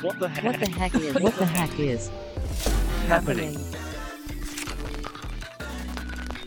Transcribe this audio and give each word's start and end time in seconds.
What 0.00 0.20
the 0.20 0.28
heck? 0.28 0.44
What 0.44 0.60
the 0.60 0.70
heck 0.70 0.94
is? 0.94 1.14
What 1.20 1.34
the 1.38 1.44
heck 1.44 1.80
is 1.80 2.08
happening? 3.08 3.58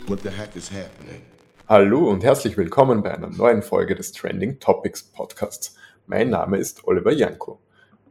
What 0.06 0.22
the 0.22 0.30
heck 0.30 0.56
is 0.56 0.70
happening? 0.70 1.20
Hallo 1.68 2.08
und 2.08 2.24
herzlich 2.24 2.56
willkommen 2.56 3.02
bei 3.02 3.12
einer 3.12 3.28
neuen 3.28 3.62
Folge 3.62 3.94
des 3.94 4.12
Trending 4.12 4.58
Topics 4.58 5.02
Podcasts. 5.02 5.74
Mein 6.06 6.30
Name 6.30 6.56
ist 6.56 6.86
Oliver 6.86 7.12
Janko. 7.12 7.60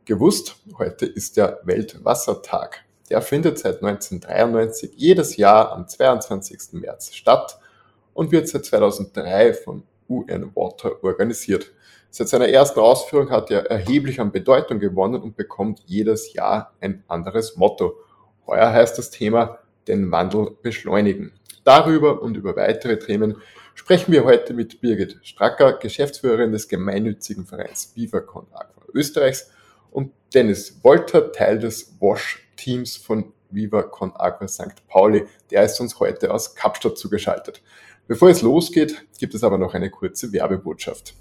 Gewusst, 0.06 0.58
heute 0.78 1.08
ist 1.08 1.38
der 1.38 1.60
Weltwassertag. 1.64 2.86
Der 3.10 3.24
findet 3.24 3.58
seit 3.58 3.84
1993 3.84 4.92
jedes 4.96 5.38
Jahr 5.38 5.72
am 5.72 5.88
22. 5.88 6.74
März 6.74 7.16
statt 7.16 7.60
und 8.14 8.32
wird 8.32 8.48
seit 8.48 8.66
2003 8.66 9.56
von 9.56 9.82
UN 10.08 10.52
Water 10.54 11.04
organisiert. 11.04 11.72
Seit 12.14 12.28
seiner 12.28 12.50
ersten 12.50 12.82
Ausführung 12.82 13.30
hat 13.30 13.52
er 13.52 13.72
erheblich 13.72 14.20
an 14.20 14.34
Bedeutung 14.34 14.80
gewonnen 14.80 15.22
und 15.22 15.38
bekommt 15.38 15.82
jedes 15.86 16.34
Jahr 16.34 16.74
ein 16.82 17.06
anderes 17.08 17.56
Motto. 17.56 17.96
Heuer 18.46 18.74
heißt 18.74 18.98
das 18.98 19.12
Thema 19.12 19.60
den 19.88 20.12
Wandel 20.12 20.58
beschleunigen. 20.62 21.32
Darüber 21.64 22.22
und 22.22 22.36
über 22.36 22.58
weitere 22.58 23.00
Themen 23.00 23.38
sprechen 23.76 24.12
wir 24.12 24.26
heute 24.26 24.54
mit 24.54 24.82
Birgit 24.82 25.20
Stracker, 25.24 25.80
Geschäftsführerin 25.80 26.52
des 26.52 26.68
gemeinnützigen 26.68 27.46
Vereins 27.46 27.94
VivaCon 27.96 28.46
Aqua 28.52 28.84
Österreichs 28.94 29.50
und 29.90 30.12
Dennis 30.34 30.84
Wolter, 30.84 31.32
Teil 31.32 31.60
des 31.60 31.96
WASH-Teams 32.02 32.98
von 32.98 33.32
VivaCon 33.52 34.12
Aqua 34.18 34.50
St. 34.50 34.86
Pauli. 34.90 35.28
Der 35.50 35.64
ist 35.64 35.80
uns 35.80 35.98
heute 36.02 36.34
aus 36.34 36.56
Kapstadt 36.56 36.98
zugeschaltet. 36.98 37.62
Bevor 38.06 38.28
es 38.28 38.42
losgeht, 38.42 39.06
gibt 39.18 39.34
es 39.34 39.46
aber 39.46 39.58
noch 39.58 39.76
eine 39.76 39.90
kurze 39.90 40.34
Werbebotschaft. 40.34 41.16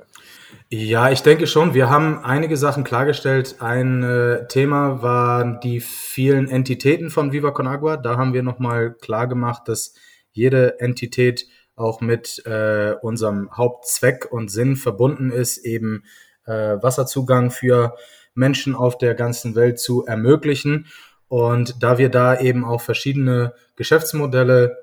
Ja, 0.68 1.10
ich 1.10 1.22
denke 1.22 1.46
schon. 1.46 1.74
Wir 1.74 1.90
haben 1.90 2.24
einige 2.24 2.56
Sachen 2.56 2.84
klargestellt. 2.84 3.56
Ein 3.60 4.02
äh, 4.02 4.46
Thema 4.46 5.02
waren 5.02 5.60
die 5.60 5.80
vielen 5.80 6.48
Entitäten 6.48 7.10
von 7.10 7.32
Viva 7.32 7.50
Con 7.50 7.66
Agua. 7.66 7.96
Da 7.96 8.16
haben 8.16 8.34
wir 8.34 8.42
nochmal 8.42 8.94
klar 8.94 9.26
gemacht, 9.26 9.62
dass 9.66 9.94
jede 10.32 10.78
Entität 10.80 11.46
auch 11.74 12.00
mit 12.00 12.44
äh, 12.46 12.94
unserem 13.02 13.50
Hauptzweck 13.56 14.30
und 14.30 14.50
Sinn 14.50 14.76
verbunden 14.76 15.30
ist, 15.30 15.58
eben 15.58 16.04
äh, 16.46 16.76
Wasserzugang 16.80 17.50
für 17.50 17.96
Menschen 18.34 18.74
auf 18.74 18.98
der 18.98 19.14
ganzen 19.14 19.54
Welt 19.54 19.80
zu 19.80 20.04
ermöglichen. 20.04 20.86
Und 21.28 21.82
da 21.82 21.98
wir 21.98 22.10
da 22.10 22.38
eben 22.38 22.64
auch 22.64 22.80
verschiedene 22.80 23.54
Geschäftsmodelle 23.76 24.76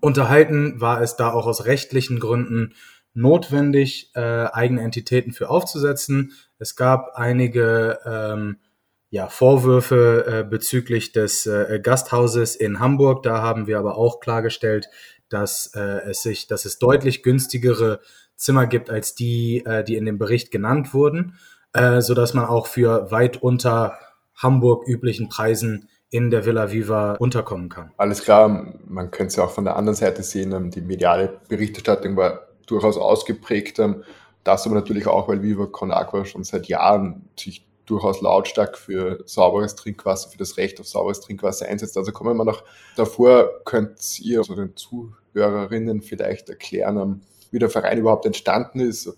unterhalten, 0.00 0.80
war 0.80 1.02
es 1.02 1.16
da 1.16 1.32
auch 1.32 1.46
aus 1.46 1.64
rechtlichen 1.64 2.20
Gründen 2.20 2.74
notwendig, 3.18 4.12
äh, 4.14 4.20
eigene 4.20 4.82
Entitäten 4.82 5.32
für 5.32 5.50
aufzusetzen. 5.50 6.32
Es 6.58 6.76
gab 6.76 7.16
einige 7.16 7.98
ähm, 8.04 8.58
ja, 9.10 9.28
Vorwürfe 9.28 10.24
äh, 10.26 10.44
bezüglich 10.48 11.12
des 11.12 11.46
äh, 11.46 11.80
Gasthauses 11.82 12.54
in 12.54 12.78
Hamburg. 12.78 13.22
Da 13.24 13.42
haben 13.42 13.66
wir 13.66 13.78
aber 13.78 13.96
auch 13.96 14.20
klargestellt, 14.20 14.88
dass 15.28 15.72
äh, 15.74 15.80
es 16.10 16.22
sich, 16.22 16.46
dass 16.46 16.64
es 16.64 16.78
deutlich 16.78 17.22
günstigere 17.22 18.00
Zimmer 18.36 18.66
gibt 18.66 18.88
als 18.88 19.14
die, 19.14 19.64
äh, 19.66 19.82
die 19.82 19.96
in 19.96 20.06
dem 20.06 20.18
Bericht 20.18 20.50
genannt 20.50 20.94
wurden, 20.94 21.34
äh, 21.72 22.00
so 22.00 22.14
dass 22.14 22.34
man 22.34 22.44
auch 22.44 22.66
für 22.66 23.10
weit 23.10 23.42
unter 23.42 23.98
Hamburg 24.34 24.86
üblichen 24.86 25.28
Preisen 25.28 25.88
in 26.10 26.30
der 26.30 26.46
Villa 26.46 26.70
Viva 26.70 27.14
unterkommen 27.14 27.68
kann. 27.68 27.90
Alles 27.96 28.22
klar, 28.22 28.48
man 28.86 29.10
könnte 29.10 29.28
es 29.28 29.36
ja 29.36 29.44
auch 29.44 29.50
von 29.50 29.64
der 29.64 29.76
anderen 29.76 29.96
Seite 29.96 30.22
sehen, 30.22 30.70
die 30.70 30.80
mediale 30.80 31.40
Berichterstattung 31.48 32.16
war 32.16 32.47
durchaus 32.70 32.96
ausgeprägt. 32.96 33.80
Das 34.44 34.66
aber 34.66 34.74
natürlich 34.74 35.06
auch, 35.06 35.28
weil 35.28 35.42
Viva 35.42 35.66
Con 35.66 35.92
Agua 35.92 36.24
schon 36.24 36.44
seit 36.44 36.68
Jahren 36.68 37.28
sich 37.38 37.66
durchaus 37.86 38.20
lautstark 38.20 38.76
für 38.76 39.22
sauberes 39.26 39.74
Trinkwasser, 39.74 40.30
für 40.30 40.38
das 40.38 40.56
Recht 40.56 40.78
auf 40.80 40.86
sauberes 40.86 41.20
Trinkwasser 41.20 41.66
einsetzt. 41.66 41.96
Also 41.96 42.12
kommen 42.12 42.36
wir 42.36 42.44
noch 42.44 42.62
davor, 42.96 43.48
könnt 43.64 44.20
ihr 44.20 44.38
also 44.38 44.54
den 44.54 44.76
Zuhörerinnen 44.76 46.02
vielleicht 46.02 46.48
erklären, 46.50 47.22
wie 47.50 47.58
der 47.58 47.70
Verein 47.70 47.98
überhaupt 47.98 48.26
entstanden 48.26 48.80
ist, 48.80 49.16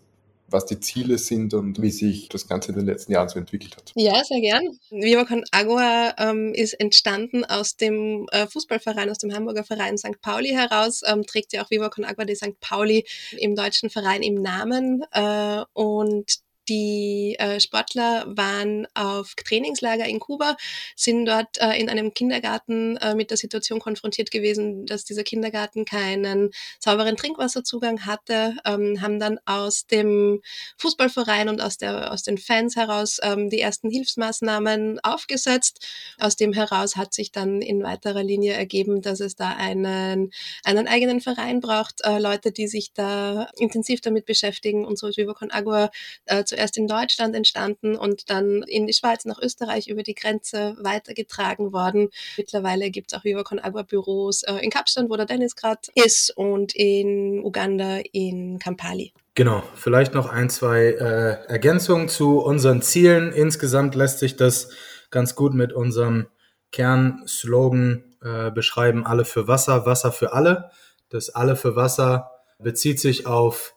was 0.51 0.67
die 0.67 0.81
Ziele 0.81 1.19
sind 1.19 1.55
und 1.55 1.81
wie 1.81 1.91
sich 1.91 2.29
das 2.29 2.49
Ganze 2.49 2.71
in 2.73 2.79
den 2.79 2.87
letzten 2.87 3.13
Jahren 3.13 3.29
so 3.29 3.39
entwickelt 3.39 3.77
hat. 3.77 3.93
Ja, 3.95 4.23
sehr 4.25 4.41
gern. 4.41 4.63
Viva 4.91 5.25
Con 5.25 5.45
Agua 5.53 6.15
ähm, 6.19 6.53
ist 6.55 6.75
entstanden 6.75 7.45
aus 7.45 7.77
dem 7.77 8.27
äh, 8.33 8.47
Fußballverein, 8.47 9.11
aus 9.11 9.19
dem 9.19 9.35
Hamburger 9.35 9.65
Verein 9.65 9.99
St. 9.99 10.21
Pauli 10.21 10.51
heraus, 10.51 11.03
ähm, 11.07 11.25
trägt 11.25 11.53
ja 11.53 11.65
auch 11.65 11.71
Viva 11.71 11.89
Con 11.89 12.05
Agua 12.05 12.25
de 12.25 12.37
St. 12.37 12.59
Pauli 12.61 13.05
im 13.39 13.55
deutschen 13.55 13.91
Verein 13.91 14.23
im 14.23 14.35
Namen 14.35 15.05
äh, 15.13 15.63
und 15.73 16.41
die 16.71 17.35
äh, 17.39 17.59
Sportler 17.59 18.25
waren 18.29 18.87
auf 18.95 19.35
Trainingslager 19.35 20.07
in 20.07 20.21
Kuba, 20.21 20.57
sind 20.95 21.27
dort 21.27 21.59
äh, 21.61 21.73
in 21.73 21.91
einem 21.91 22.15
Kindergarten 22.15 22.97
äh, 22.99 23.17
mit 23.17 23.31
der 23.31 23.37
Situation 23.37 23.81
konfrontiert 23.81 24.31
gewesen, 24.31 24.87
dass 24.87 25.05
dieser 25.05 25.25
Kindergarten 25.25 25.85
keinen 25.85 26.51
sauberen 26.79 27.17
Trinkwasserzugang 27.17 28.07
hatte, 28.07 28.57
ähm, 28.65 29.03
haben 29.03 29.19
dann 29.19 29.41
aus 29.47 29.87
dem 29.87 30.43
Fußballverein 30.77 31.49
und 31.49 31.61
aus, 31.61 31.77
der, 31.77 32.13
aus 32.13 32.23
den 32.23 32.39
Fans 32.39 32.77
heraus 32.77 33.19
ähm, 33.23 33.51
die 33.51 33.61
ersten 33.61 33.91
Hilfsmaßnahmen 33.91 35.01
aufgesetzt. 35.01 35.85
Aus 36.21 36.37
dem 36.37 36.53
heraus 36.53 36.95
hat 36.95 37.13
sich 37.13 37.33
dann 37.33 37.63
in 37.63 37.83
weiterer 37.83 38.23
Linie 38.23 38.53
ergeben, 38.53 39.03
dass 39.03 39.19
es 39.19 39.35
da 39.35 39.49
einen, 39.57 40.31
einen 40.63 40.87
eigenen 40.87 41.21
Verein 41.21 41.59
braucht, 41.59 42.03
äh, 42.05 42.21
Leute, 42.21 42.53
die 42.53 42.69
sich 42.69 42.93
da 42.93 43.51
intensiv 43.59 44.01
damit 44.01 44.25
beschäftigen 44.25 44.85
und 44.85 44.99
so 44.99 45.09
ist 45.09 45.17
Viva 45.17 45.35
Agua 45.51 45.91
äh, 46.27 46.45
zuerst 46.61 46.77
in 46.77 46.87
Deutschland 46.87 47.35
entstanden 47.35 47.97
und 47.97 48.29
dann 48.29 48.63
in 48.63 48.87
die 48.87 48.93
Schweiz, 48.93 49.25
nach 49.25 49.41
Österreich 49.41 49.89
über 49.89 50.03
die 50.03 50.15
Grenze 50.15 50.77
weitergetragen 50.79 51.73
worden. 51.73 52.11
Mittlerweile 52.37 52.91
gibt 52.91 53.13
es 53.13 53.19
auch 53.19 53.25
Viva 53.25 53.43
Con 53.43 53.59
Agua 53.59 53.83
Büros 53.83 54.43
äh, 54.43 54.57
in 54.57 54.71
Kapstadt, 54.71 55.09
wo 55.09 55.17
der 55.17 55.25
Dennis 55.25 55.57
gerade 55.57 55.81
ist, 55.95 56.37
und 56.37 56.75
in 56.75 57.43
Uganda 57.43 58.01
in 58.13 58.59
Kampali. 58.59 59.15
Genau, 59.35 59.63
vielleicht 59.75 60.13
noch 60.13 60.29
ein, 60.29 60.51
zwei 60.51 60.89
äh, 60.89 61.47
Ergänzungen 61.49 62.09
zu 62.09 62.41
unseren 62.41 62.83
Zielen. 62.83 63.33
Insgesamt 63.33 63.95
lässt 63.95 64.19
sich 64.19 64.37
das 64.37 64.71
ganz 65.11 65.35
gut 65.35 65.55
mit 65.55 65.73
unserem 65.73 66.27
Kernslogan 66.73 68.05
äh, 68.23 68.51
beschreiben, 68.51 69.07
alle 69.07 69.25
für 69.25 69.49
Wasser, 69.49 69.87
Wasser 69.87 70.13
für 70.13 70.35
alle. 70.35 70.71
Das 71.09 71.31
alle 71.31 71.57
für 71.57 71.75
Wasser 71.75 72.31
bezieht 72.59 73.01
sich 73.01 73.27
auf 73.27 73.75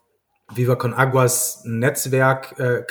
Viva 0.53 0.75
Con 0.75 0.93
Aguas 0.93 1.63
Netzwerk, 1.65 2.59
äh, 2.59 2.83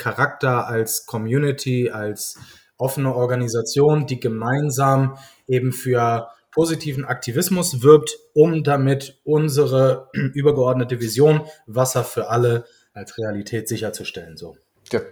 als 0.45 1.05
Community, 1.05 1.89
als 1.89 2.37
offene 2.77 3.15
Organisation, 3.15 4.07
die 4.07 4.19
gemeinsam 4.19 5.17
eben 5.47 5.71
für 5.71 6.29
positiven 6.51 7.05
Aktivismus 7.05 7.81
wirbt, 7.81 8.17
um 8.33 8.63
damit 8.63 9.19
unsere 9.23 10.09
übergeordnete 10.33 10.99
Vision 10.99 11.41
Wasser 11.65 12.03
für 12.03 12.29
alle 12.29 12.65
als 12.93 13.17
Realität 13.17 13.67
sicherzustellen. 13.67 14.37
So. 14.37 14.57
Der 14.91 15.03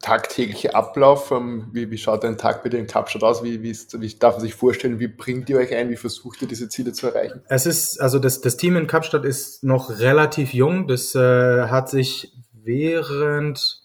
tagtägliche 0.00 0.74
Ablauf, 0.74 1.30
ähm, 1.30 1.68
wie, 1.72 1.90
wie 1.90 1.98
schaut 1.98 2.24
ein 2.24 2.38
Tag 2.38 2.62
dir 2.62 2.78
in 2.78 2.86
Kapstadt 2.86 3.22
aus? 3.22 3.42
Wie, 3.42 3.62
wie, 3.62 3.70
ist, 3.70 4.00
wie 4.00 4.14
darf 4.18 4.34
man 4.34 4.42
sich 4.42 4.54
vorstellen, 4.54 5.00
wie 5.00 5.08
bringt 5.08 5.48
ihr 5.48 5.58
euch 5.58 5.74
ein? 5.74 5.90
Wie 5.90 5.96
versucht 5.96 6.42
ihr 6.42 6.48
diese 6.48 6.68
Ziele 6.68 6.92
zu 6.92 7.08
erreichen? 7.08 7.42
Es 7.48 7.66
ist, 7.66 8.00
also 8.00 8.18
das, 8.18 8.40
das 8.40 8.56
Team 8.56 8.76
in 8.76 8.86
Kapstadt 8.86 9.24
ist 9.24 9.64
noch 9.64 9.98
relativ 9.98 10.52
jung. 10.52 10.86
Das 10.86 11.14
äh, 11.14 11.68
hat 11.68 11.88
sich 11.88 12.32
während 12.52 13.82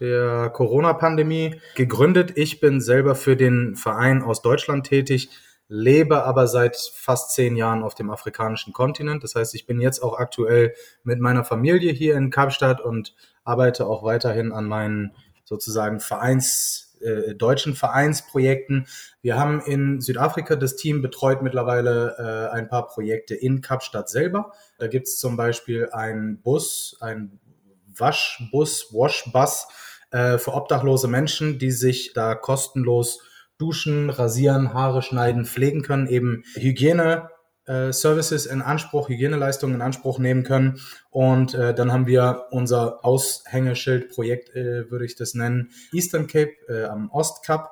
der 0.00 0.50
Corona-Pandemie 0.50 1.60
gegründet. 1.74 2.32
Ich 2.36 2.60
bin 2.60 2.80
selber 2.80 3.14
für 3.14 3.36
den 3.36 3.74
Verein 3.74 4.22
aus 4.22 4.42
Deutschland 4.42 4.86
tätig, 4.86 5.30
lebe 5.68 6.24
aber 6.24 6.46
seit 6.46 6.76
fast 6.76 7.32
zehn 7.32 7.56
Jahren 7.56 7.82
auf 7.82 7.94
dem 7.94 8.10
afrikanischen 8.10 8.72
Kontinent. 8.72 9.24
Das 9.24 9.34
heißt, 9.34 9.54
ich 9.54 9.66
bin 9.66 9.80
jetzt 9.80 10.02
auch 10.02 10.18
aktuell 10.18 10.74
mit 11.02 11.20
meiner 11.20 11.44
Familie 11.44 11.92
hier 11.92 12.16
in 12.16 12.30
Kapstadt 12.30 12.80
und 12.80 13.14
arbeite 13.44 13.86
auch 13.86 14.02
weiterhin 14.02 14.52
an 14.52 14.66
meinen 14.66 15.14
sozusagen 15.48 16.00
Vereins, 16.00 16.94
äh, 17.00 17.34
deutschen 17.34 17.74
Vereinsprojekten. 17.74 18.86
Wir 19.22 19.38
haben 19.38 19.60
in 19.60 20.00
Südafrika 20.00 20.56
das 20.56 20.76
Team 20.76 21.00
betreut 21.00 21.40
mittlerweile 21.42 22.50
äh, 22.52 22.54
ein 22.54 22.68
paar 22.68 22.86
Projekte 22.86 23.34
in 23.34 23.62
Kapstadt 23.62 24.10
selber. 24.10 24.52
Da 24.78 24.88
gibt 24.88 25.06
es 25.06 25.18
zum 25.18 25.36
Beispiel 25.36 25.88
einen 25.90 26.42
Bus, 26.42 26.96
ein 27.00 27.40
Waschbus, 27.86 28.92
Washbus 28.92 29.68
äh, 30.10 30.36
für 30.36 30.52
obdachlose 30.52 31.08
Menschen, 31.08 31.58
die 31.58 31.70
sich 31.70 32.12
da 32.12 32.34
kostenlos 32.34 33.20
duschen, 33.56 34.10
rasieren, 34.10 34.74
Haare 34.74 35.00
schneiden, 35.02 35.46
pflegen 35.46 35.82
können, 35.82 36.08
eben 36.08 36.44
Hygiene 36.54 37.30
äh, 37.68 37.92
Services 37.92 38.46
in 38.46 38.62
Anspruch, 38.62 39.08
Hygieneleistungen 39.08 39.76
in 39.76 39.82
Anspruch 39.82 40.18
nehmen 40.18 40.42
können. 40.42 40.80
Und 41.10 41.54
äh, 41.54 41.74
dann 41.74 41.92
haben 41.92 42.06
wir 42.06 42.46
unser 42.50 43.04
Aushängeschild-Projekt, 43.04 44.54
äh, 44.56 44.90
würde 44.90 45.04
ich 45.04 45.16
das 45.16 45.34
nennen, 45.34 45.70
Eastern 45.92 46.26
Cape 46.26 46.52
äh, 46.68 46.84
am 46.84 47.10
Ostkap. 47.10 47.70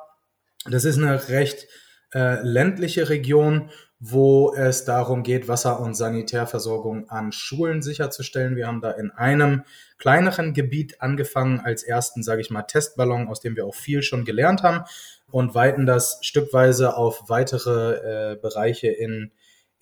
Das 0.69 0.85
ist 0.85 0.99
eine 0.99 1.29
recht 1.29 1.67
äh, 2.15 2.41
ländliche 2.43 3.09
Region, 3.09 3.71
wo 3.99 4.55
es 4.55 4.85
darum 4.85 5.23
geht, 5.23 5.49
Wasser- 5.49 5.81
und 5.81 5.95
Sanitärversorgung 5.95 7.09
an 7.09 7.33
Schulen 7.33 7.81
sicherzustellen. 7.81 8.55
Wir 8.55 8.67
haben 8.67 8.83
da 8.83 8.91
in 8.91 9.11
einem 9.11 9.65
kleineren 9.99 10.53
Gebiet 10.53 11.01
angefangen 11.01 11.61
als 11.61 11.83
ersten, 11.83 12.23
sage 12.23 12.43
ich 12.43 12.51
mal, 12.51 12.63
Testballon, 12.63 13.29
aus 13.29 13.41
dem 13.41 13.57
wir 13.57 13.65
auch 13.65 13.75
viel 13.75 14.03
schon 14.03 14.27
gelernt 14.27 14.63
haben 14.63 14.85
und 15.31 15.55
weiten 15.55 15.87
das 15.87 16.19
stückweise 16.21 16.97
auf 16.97 17.29
weitere 17.29 18.33
äh, 18.33 18.37
Bereiche 18.37 18.89
in, 18.89 19.33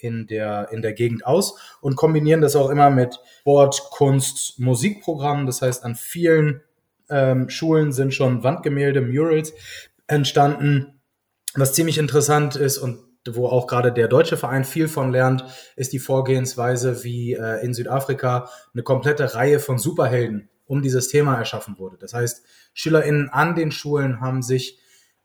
in, 0.05 0.27
der, 0.27 0.69
in 0.71 0.83
der 0.83 0.93
Gegend 0.93 1.27
aus 1.27 1.59
und 1.81 1.97
kombinieren 1.97 2.43
das 2.43 2.55
auch 2.55 2.69
immer 2.69 2.91
mit 2.91 3.19
Sport, 3.41 3.89
Kunst, 3.91 4.61
Musikprogrammen. 4.61 5.47
Das 5.47 5.63
heißt, 5.63 5.85
an 5.85 5.95
vielen 5.95 6.63
ähm, 7.09 7.49
Schulen 7.49 7.93
sind 7.93 8.15
schon 8.15 8.45
Wandgemälde, 8.45 9.01
Murals 9.01 9.55
entstanden. 10.07 11.01
Was 11.55 11.73
ziemlich 11.73 11.99
interessant 11.99 12.57
ist 12.57 12.79
und 12.79 12.99
wo 13.27 13.47
auch 13.47 13.67
gerade 13.67 13.91
der 13.91 14.09
deutsche 14.09 14.37
Verein 14.37 14.65
viel 14.65 14.87
von 14.87 15.11
lernt, 15.11 15.45
ist 15.77 15.95
die 15.95 15.99
Vorgehensweise, 15.99 17.05
wie 17.05 17.33
äh, 17.33 17.65
in 17.65 17.73
Südafrika 17.73 18.51
eine 18.75 18.83
komplette 18.83 19.35
Reihe 19.35 19.61
von 19.61 19.79
Superhelden 19.79 20.51
um 20.67 20.83
dieses 20.83 21.09
Thema 21.09 21.37
erschaffen 21.37 21.79
wurde. 21.79 21.97
Das 21.99 22.13
heißt, 22.13 22.45
SchülerInnen 22.75 23.31
an 23.31 23.55
den 23.55 23.71
Schulen 23.71 24.21
haben 24.21 24.43
sich 24.43 24.79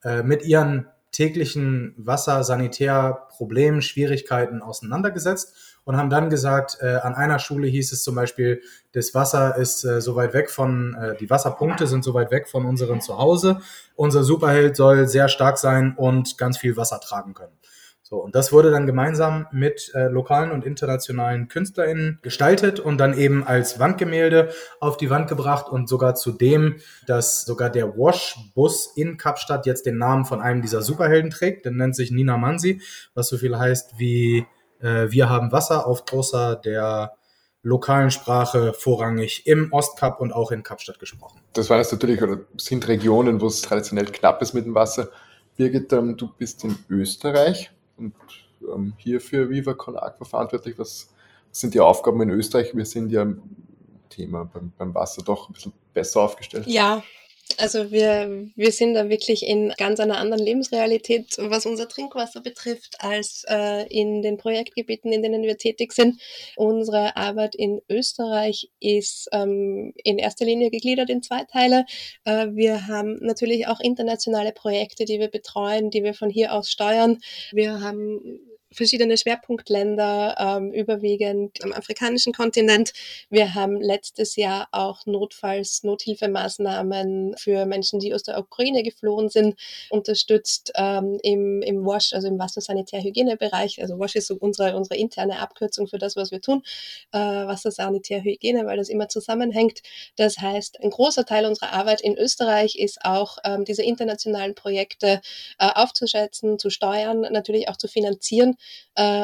äh, 0.04 0.24
mit 0.24 0.46
ihren 0.46 0.88
täglichen 1.12 1.94
Wasser-, 1.98 2.44
Sanitärproblemen, 2.44 3.82
Schwierigkeiten 3.82 4.62
auseinandergesetzt 4.62 5.80
und 5.84 5.98
haben 5.98 6.10
dann 6.10 6.30
gesagt, 6.30 6.78
äh, 6.82 6.98
an 6.98 7.16
einer 7.16 7.40
Schule 7.40 7.68
hieß 7.68 7.92
es 7.92 8.04
zum 8.04 8.16
Beispiel, 8.16 8.62
das 8.92 9.16
Wasser 9.16 9.56
ist 9.58 9.84
äh, 9.84 10.02
so 10.02 10.16
weit 10.16 10.34
weg 10.34 10.52
von, 10.52 10.96
äh, 10.96 11.16
die 11.18 11.30
Wasserpunkte 11.30 11.88
sind 11.88 12.04
so 12.04 12.14
weit 12.14 12.32
weg 12.32 12.48
von 12.48 12.66
unseren 12.66 13.02
Zuhause. 13.02 13.60
Unser 13.96 14.24
Superheld 14.24 14.76
soll 14.76 15.08
sehr 15.08 15.30
stark 15.30 15.58
sein 15.58 15.96
und 15.98 16.38
ganz 16.38 16.58
viel 16.58 16.78
Wasser 16.78 17.00
tragen 17.00 17.34
können. 17.34 17.58
So, 18.10 18.18
und 18.18 18.34
das 18.34 18.52
wurde 18.52 18.72
dann 18.72 18.88
gemeinsam 18.88 19.46
mit 19.52 19.92
äh, 19.94 20.08
lokalen 20.08 20.50
und 20.50 20.66
internationalen 20.66 21.48
KünstlerInnen 21.48 22.18
gestaltet 22.24 22.80
und 22.80 22.98
dann 22.98 23.16
eben 23.16 23.44
als 23.44 23.78
Wandgemälde 23.78 24.50
auf 24.80 24.98
die 24.98 25.12
Wand 25.12 25.30
gebracht 25.30 25.70
und 25.70 25.88
sogar 25.88 26.16
zudem, 26.16 26.78
dass 27.06 27.44
sogar 27.44 27.70
der 27.70 27.96
Wash-Bus 27.96 28.94
in 28.96 29.18
Kapstadt 29.18 29.68
jetzt 29.68 29.86
den 29.86 30.00
Namen 30.00 30.26
von 30.26 30.42
einem 30.42 30.64
dieser 30.64 30.82
Superhelden 30.82 31.30
trägt, 31.30 31.66
der 31.66 31.72
nennt 31.72 31.96
sich 31.96 32.10
Nina 32.10 32.36
Mansi, 32.38 32.82
was 33.14 33.28
so 33.28 33.38
viel 33.38 33.60
heißt 33.60 34.00
wie 34.00 34.48
äh, 34.80 35.12
Wir 35.12 35.30
haben 35.30 35.52
Wasser 35.52 35.86
auf 35.86 36.06
großer 36.06 36.56
der 36.56 37.14
lokalen 37.62 38.10
Sprache 38.10 38.74
vorrangig 38.74 39.46
im 39.46 39.72
Ostkap 39.72 40.20
und 40.20 40.34
auch 40.34 40.50
in 40.52 40.64
Kapstadt 40.64 40.98
gesprochen. 40.98 41.42
Das 41.54 41.70
waren 41.70 41.78
jetzt 41.78 41.92
natürlich, 41.92 42.24
oder 42.24 42.40
sind 42.58 42.88
Regionen, 42.88 43.40
wo 43.40 43.46
es 43.46 43.62
traditionell 43.62 44.06
knapp 44.06 44.42
ist 44.42 44.56
mit 44.56 44.66
dem 44.66 44.74
Wasser. 44.74 45.10
Birgit, 45.58 45.94
ähm, 45.94 46.18
du 46.18 46.28
bist 46.36 46.64
in 46.64 46.76
Österreich 46.90 47.70
und 48.00 48.14
ähm, 48.74 48.94
hier 48.98 49.22
für 49.22 49.50
Viva 49.50 49.74
Con 49.74 49.98
Aqua 49.98 50.26
verantwortlich. 50.26 50.80
Was, 50.80 51.10
sind 51.52 51.74
die 51.74 51.80
Aufgaben 51.80 52.22
in 52.22 52.30
Österreich? 52.30 52.76
Wir 52.76 52.86
sind 52.86 53.12
ja 53.12 53.28
Thema 54.10 54.46
beim, 54.46 54.72
beim 54.78 54.94
Wasser 54.94 55.24
doch 55.24 55.50
ein 55.50 55.54
bisschen 55.54 55.74
besser 55.94 56.22
aufgestellt. 56.22 56.68
Ja, 56.68 57.04
also 57.58 57.92
wir, 57.92 58.48
wir 58.56 58.72
sind 58.72 58.94
da 58.94 59.10
wirklich 59.10 59.46
in 59.46 59.74
ganz 59.78 60.00
einer 60.00 60.18
anderen 60.18 60.44
Lebensrealität, 60.44 61.38
was 61.40 61.66
unser 61.66 61.88
Trinkwasser 61.88 62.42
betrifft, 62.42 62.96
als 63.00 63.44
äh, 63.48 63.86
in 63.88 64.22
den 64.22 64.38
Projektgebieten, 64.38 65.12
in 65.12 65.22
denen 65.22 65.44
wir 65.44 65.58
tätig 65.58 65.94
sind. 65.94 66.22
Unsere 66.56 67.16
Arbeit 67.18 67.56
in 67.56 67.82
Österreich 67.90 68.70
ist 68.80 69.30
ähm, 69.32 69.94
in 70.04 70.18
erster 70.18 70.46
Linie 70.46 70.70
gegliedert 70.72 71.10
in 71.10 71.22
zwei 71.22 71.44
Teile. 71.46 71.86
Äh, 72.24 72.48
wir 72.52 72.88
haben 72.88 73.18
natürlich 73.22 73.68
auch 73.68 73.80
internationale 73.80 74.52
Projekte, 74.52 75.06
die 75.06 75.20
wir 75.20 75.30
betreuen, 75.30 75.90
die 75.90 76.04
wir 76.04 76.14
von 76.14 76.30
hier 76.30 76.54
aus 76.54 76.70
steuern. 76.70 77.20
Wir 77.52 77.82
haben 77.82 78.40
verschiedene 78.72 79.18
Schwerpunktländer, 79.18 80.36
ähm, 80.38 80.72
überwiegend 80.72 81.64
am 81.64 81.74
afrikanischen 81.74 82.34
Kontinent. 82.34 82.94
Wir 83.30 83.56
haben 83.56 83.82
letztes 83.82 84.36
Jahr 84.36 84.68
auch 84.72 85.06
notfalls 85.06 85.84
Nothilfemaßnahmen 85.84 87.36
für 87.38 87.66
Menschen, 87.66 88.00
die 88.00 88.14
aus 88.14 88.24
der 88.24 88.38
Ukraine 88.38 88.84
geflohen 88.84 89.30
sind, 89.30 89.60
unterstützt 89.90 90.72
ähm, 90.76 91.20
im, 91.24 91.62
im 91.64 91.84
WASH, 91.86 92.14
also 92.14 92.28
im 92.28 92.38
Wassersanitär-Hygienebereich. 92.38 93.82
Also 93.82 93.98
WASH 93.98 94.16
ist 94.16 94.28
so 94.28 94.36
unsere, 94.40 94.76
unsere 94.76 94.98
interne 94.98 95.40
Abkürzung 95.40 95.88
für 95.88 95.98
das, 95.98 96.16
was 96.16 96.32
wir 96.32 96.42
tun, 96.42 96.62
äh, 97.12 97.18
Wassersanitär-Hygiene, 97.18 98.66
weil 98.68 98.78
das 98.78 98.90
immer 98.90 99.10
zusammenhängt. 99.10 99.82
Das 100.16 100.38
heißt, 100.38 100.84
ein 100.84 100.92
großer 100.92 101.26
Teil 101.26 101.46
unserer 101.46 101.74
Arbeit 101.74 102.02
in 102.02 102.18
Österreich 102.18 102.78
ist 102.78 103.04
auch, 103.04 103.40
ähm, 103.44 103.66
diese 103.66 103.82
internationalen 103.84 104.54
Projekte 104.54 105.22
äh, 105.58 105.70
aufzuschätzen, 105.74 106.60
zu 106.60 106.70
steuern, 106.70 107.22
natürlich 107.22 107.68
auch 107.68 107.78
zu 107.78 107.88
finanzieren 107.88 108.58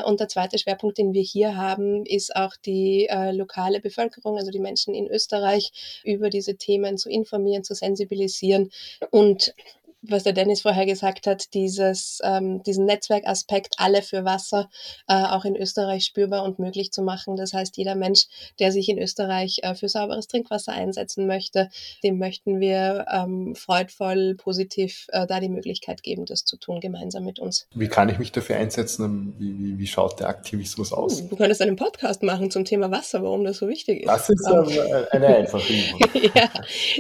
und 0.06 0.20
der 0.20 0.28
zweite 0.28 0.58
Schwerpunkt, 0.58 0.98
den 0.98 1.14
wir 1.14 1.22
hier 1.22 1.58
haben, 1.58 2.06
ist 2.06 2.36
auch 2.36 2.56
die 2.56 3.08
äh, 3.10 3.32
lokale 3.32 3.80
Bevölkerung, 3.82 4.38
also 4.38 4.52
die 4.52 4.60
Menschen 4.60 4.94
in 4.94 5.08
Österreich, 5.08 5.72
über 6.04 6.30
diese 6.30 6.56
Themen 6.56 6.98
zu 6.98 7.10
informieren, 7.10 7.64
zu 7.64 7.74
sensibilisieren 7.76 8.72
und 9.12 9.54
was 10.10 10.24
der 10.24 10.34
Dennis 10.34 10.62
vorher 10.62 10.86
gesagt 10.86 11.28
hat, 11.28 11.54
dieses, 11.54 12.20
ähm, 12.24 12.64
diesen 12.64 12.86
Netzwerkaspekt 12.86 13.76
alle 13.78 14.02
für 14.02 14.26
Wasser 14.26 14.70
äh, 15.08 15.14
auch 15.14 15.46
in 15.46 15.56
Österreich 15.56 16.06
spürbar 16.06 16.44
und 16.44 16.60
möglich 16.60 16.92
zu 16.92 17.02
machen. 17.02 17.36
Das 17.36 17.54
heißt, 17.54 17.78
jeder 17.78 17.96
Mensch, 17.96 18.26
der 18.60 18.72
sich 18.72 18.90
in 18.90 18.98
Österreich 18.98 19.60
äh, 19.64 19.76
für 19.76 19.90
sauberes 19.90 20.28
Trinkwasser 20.28 20.74
einsetzen 20.74 21.28
möchte, 21.28 21.70
dem 22.04 22.18
möchten 22.18 22.60
wir 22.60 23.06
ähm, 23.12 23.56
freudvoll, 23.56 24.36
positiv 24.36 25.08
äh, 25.10 25.28
da 25.28 25.40
die 25.40 25.50
Möglichkeit 25.50 26.04
geben, 26.04 26.26
das 26.26 26.46
zu 26.46 26.58
tun, 26.58 26.80
gemeinsam 26.80 27.24
mit 27.24 27.40
uns. 27.40 27.68
Wie 27.74 27.88
kann 27.88 28.10
ich 28.10 28.20
mich 28.20 28.32
dafür 28.32 28.58
einsetzen? 28.58 29.36
Wie, 29.38 29.58
wie, 29.60 29.80
wie 29.80 29.88
schaut 29.88 30.20
der 30.20 30.30
Aktivismus 30.30 30.94
aus? 30.94 31.20
Hm, 31.20 31.30
du 31.30 31.36
könntest 31.36 31.62
einen 31.62 31.76
Podcast 31.76 32.24
machen 32.24 32.52
zum 32.52 32.66
Thema 32.66 32.92
Wasser, 32.92 33.24
warum 33.24 33.44
das 33.44 33.58
so 33.58 33.68
wichtig 33.68 34.02
ist. 34.02 34.08
Das 34.08 34.30
ist 34.30 34.48
ähm, 34.48 35.06
eine 35.12 35.28
einfache 35.28 35.74
Übung. 35.74 36.32
ja, 36.36 36.50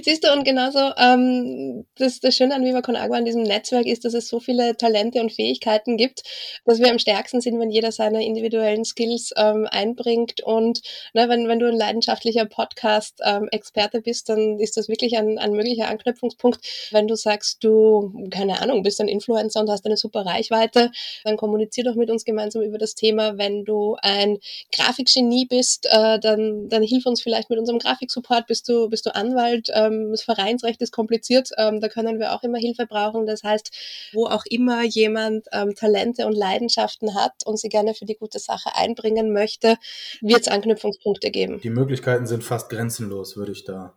siehst 0.03 0.23
du, 0.23 0.33
und 0.33 0.43
genauso 0.43 0.79
ähm, 0.97 1.85
das, 1.97 2.19
das 2.19 2.35
Schöne 2.35 2.55
an 2.55 2.63
Viva 2.63 2.81
Con 2.81 2.94
Agua 2.95 3.17
an 3.17 3.25
diesem 3.25 3.43
Netzwerk 3.43 3.85
ist, 3.85 4.05
dass 4.05 4.13
es 4.13 4.27
so 4.27 4.39
viele 4.39 4.77
Talente 4.77 5.19
und 5.19 5.31
Fähigkeiten 5.31 5.97
gibt, 5.97 6.23
dass 6.65 6.79
wir 6.79 6.89
am 6.89 6.99
stärksten 6.99 7.41
sind, 7.41 7.59
wenn 7.59 7.71
jeder 7.71 7.91
seine 7.91 8.25
individuellen 8.25 8.85
Skills 8.85 9.31
ähm, 9.37 9.67
einbringt. 9.69 10.41
Und 10.41 10.81
ne, 11.13 11.29
wenn, 11.29 11.47
wenn 11.47 11.59
du 11.59 11.67
ein 11.67 11.77
leidenschaftlicher 11.77 12.45
Podcast-Experte 12.45 13.97
ähm, 13.97 14.03
bist, 14.03 14.29
dann 14.29 14.59
ist 14.59 14.77
das 14.77 14.87
wirklich 14.87 15.17
ein, 15.17 15.37
ein 15.37 15.51
möglicher 15.51 15.87
Anknüpfungspunkt. 15.87 16.59
Wenn 16.91 17.07
du 17.07 17.15
sagst, 17.15 17.63
du, 17.63 18.27
keine 18.31 18.61
Ahnung, 18.61 18.83
bist 18.83 19.01
ein 19.01 19.07
Influencer 19.07 19.59
und 19.61 19.69
hast 19.69 19.85
eine 19.85 19.97
super 19.97 20.25
Reichweite, 20.25 20.91
dann 21.23 21.37
kommunizier 21.37 21.83
doch 21.83 21.95
mit 21.95 22.09
uns 22.09 22.25
gemeinsam 22.25 22.63
über 22.63 22.77
das 22.77 22.95
Thema. 22.95 23.37
Wenn 23.37 23.65
du 23.65 23.97
ein 24.01 24.37
Grafikgenie 24.71 25.45
bist, 25.45 25.87
äh, 25.89 26.19
dann, 26.19 26.69
dann 26.69 26.83
hilf 26.83 27.05
uns 27.05 27.21
vielleicht 27.21 27.49
mit 27.49 27.59
unserem 27.59 27.79
Grafiksupport. 27.79 28.47
Bist 28.47 28.67
du, 28.69 28.89
bist 28.89 29.05
du 29.05 29.15
Anwalt? 29.15 29.69
Ähm, 29.73 30.11
das 30.11 30.23
Vereinsrecht 30.23 30.81
ist 30.81 30.91
kompliziert, 30.91 31.49
ähm, 31.57 31.81
da 31.81 31.89
können 31.89 32.19
wir 32.19 32.33
auch 32.33 32.43
immer 32.43 32.57
Hilfe 32.57 32.84
Brauchen. 32.85 33.25
Das 33.25 33.43
heißt, 33.43 33.71
wo 34.13 34.25
auch 34.27 34.43
immer 34.45 34.83
jemand 34.83 35.47
ähm, 35.51 35.75
Talente 35.75 36.25
und 36.25 36.33
Leidenschaften 36.33 37.15
hat 37.15 37.33
und 37.45 37.59
sie 37.59 37.69
gerne 37.69 37.93
für 37.93 38.05
die 38.05 38.15
gute 38.15 38.39
Sache 38.39 38.75
einbringen 38.75 39.33
möchte, 39.33 39.77
wird 40.21 40.41
es 40.41 40.47
Anknüpfungspunkte 40.47 41.31
geben. 41.31 41.59
Die 41.61 41.69
Möglichkeiten 41.69 42.25
sind 42.27 42.43
fast 42.43 42.69
grenzenlos, 42.69 43.37
würde 43.37 43.51
ich 43.51 43.63
da 43.65 43.93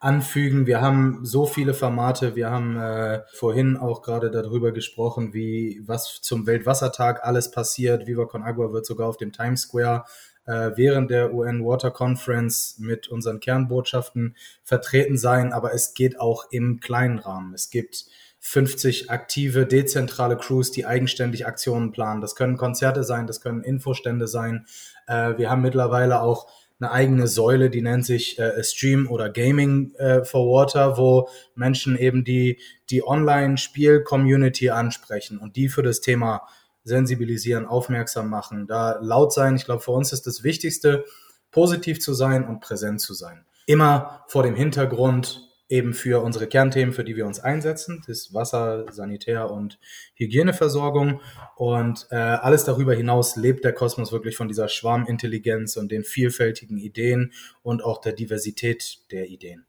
anfügen. 0.00 0.66
Wir 0.66 0.80
haben 0.80 1.20
so 1.24 1.46
viele 1.46 1.74
Formate. 1.74 2.36
Wir 2.36 2.50
haben 2.50 2.76
äh, 2.76 3.22
vorhin 3.32 3.76
auch 3.76 4.02
gerade 4.02 4.30
darüber 4.30 4.72
gesprochen, 4.72 5.32
wie 5.32 5.80
was 5.86 6.20
zum 6.20 6.46
Weltwassertag 6.46 7.24
alles 7.24 7.50
passiert. 7.50 8.06
Viva 8.06 8.26
Con 8.26 8.42
Agua 8.42 8.72
wird 8.72 8.86
sogar 8.86 9.08
auf 9.08 9.16
dem 9.16 9.32
Times 9.32 9.62
Square 9.62 10.04
äh, 10.44 10.70
während 10.76 11.10
der 11.10 11.32
UN 11.32 11.64
Water 11.64 11.90
Conference 11.90 12.76
mit 12.78 13.08
unseren 13.08 13.40
Kernbotschaften 13.40 14.36
vertreten 14.62 15.16
sein. 15.16 15.52
Aber 15.52 15.72
es 15.72 15.94
geht 15.94 16.20
auch 16.20 16.44
im 16.50 16.80
kleinen 16.80 17.18
Rahmen. 17.18 17.54
Es 17.54 17.70
gibt 17.70 18.06
50 18.48 19.10
aktive, 19.10 19.66
dezentrale 19.66 20.36
Crews, 20.36 20.70
die 20.70 20.86
eigenständig 20.86 21.46
Aktionen 21.46 21.90
planen. 21.90 22.20
Das 22.20 22.36
können 22.36 22.56
Konzerte 22.56 23.02
sein, 23.02 23.26
das 23.26 23.40
können 23.40 23.64
Infostände 23.64 24.28
sein. 24.28 24.66
Äh, 25.08 25.36
wir 25.36 25.50
haben 25.50 25.62
mittlerweile 25.62 26.20
auch 26.20 26.46
eine 26.78 26.92
eigene 26.92 27.26
Säule, 27.26 27.70
die 27.70 27.82
nennt 27.82 28.06
sich 28.06 28.38
äh, 28.38 28.62
Stream 28.62 29.08
oder 29.10 29.30
Gaming 29.30 29.94
äh, 29.96 30.24
for 30.24 30.46
Water, 30.46 30.96
wo 30.96 31.28
Menschen 31.56 31.98
eben 31.98 32.22
die, 32.22 32.60
die 32.88 33.02
Online-Spiel-Community 33.04 34.70
ansprechen 34.70 35.38
und 35.38 35.56
die 35.56 35.68
für 35.68 35.82
das 35.82 36.00
Thema 36.00 36.46
sensibilisieren, 36.84 37.66
aufmerksam 37.66 38.30
machen, 38.30 38.68
da 38.68 39.00
laut 39.00 39.32
sein. 39.32 39.56
Ich 39.56 39.64
glaube, 39.64 39.82
für 39.82 39.90
uns 39.90 40.12
ist 40.12 40.24
das 40.24 40.44
Wichtigste, 40.44 41.04
positiv 41.50 41.98
zu 41.98 42.14
sein 42.14 42.46
und 42.46 42.60
präsent 42.60 43.00
zu 43.00 43.12
sein. 43.12 43.44
Immer 43.66 44.24
vor 44.28 44.44
dem 44.44 44.54
Hintergrund, 44.54 45.46
eben 45.68 45.94
für 45.94 46.22
unsere 46.22 46.46
Kernthemen, 46.46 46.94
für 46.94 47.04
die 47.04 47.16
wir 47.16 47.26
uns 47.26 47.40
einsetzen. 47.40 48.02
Das 48.06 48.32
Wasser, 48.32 48.86
Sanitär 48.92 49.50
und 49.50 49.78
Hygieneversorgung. 50.14 51.20
Und 51.56 52.06
äh, 52.10 52.16
alles 52.16 52.64
darüber 52.64 52.94
hinaus 52.94 53.36
lebt 53.36 53.64
der 53.64 53.72
Kosmos 53.72 54.12
wirklich 54.12 54.36
von 54.36 54.48
dieser 54.48 54.68
Schwarmintelligenz 54.68 55.76
und 55.76 55.90
den 55.90 56.04
vielfältigen 56.04 56.78
Ideen 56.78 57.32
und 57.62 57.84
auch 57.84 58.00
der 58.00 58.12
Diversität 58.12 58.98
der 59.10 59.28
Ideen. 59.28 59.66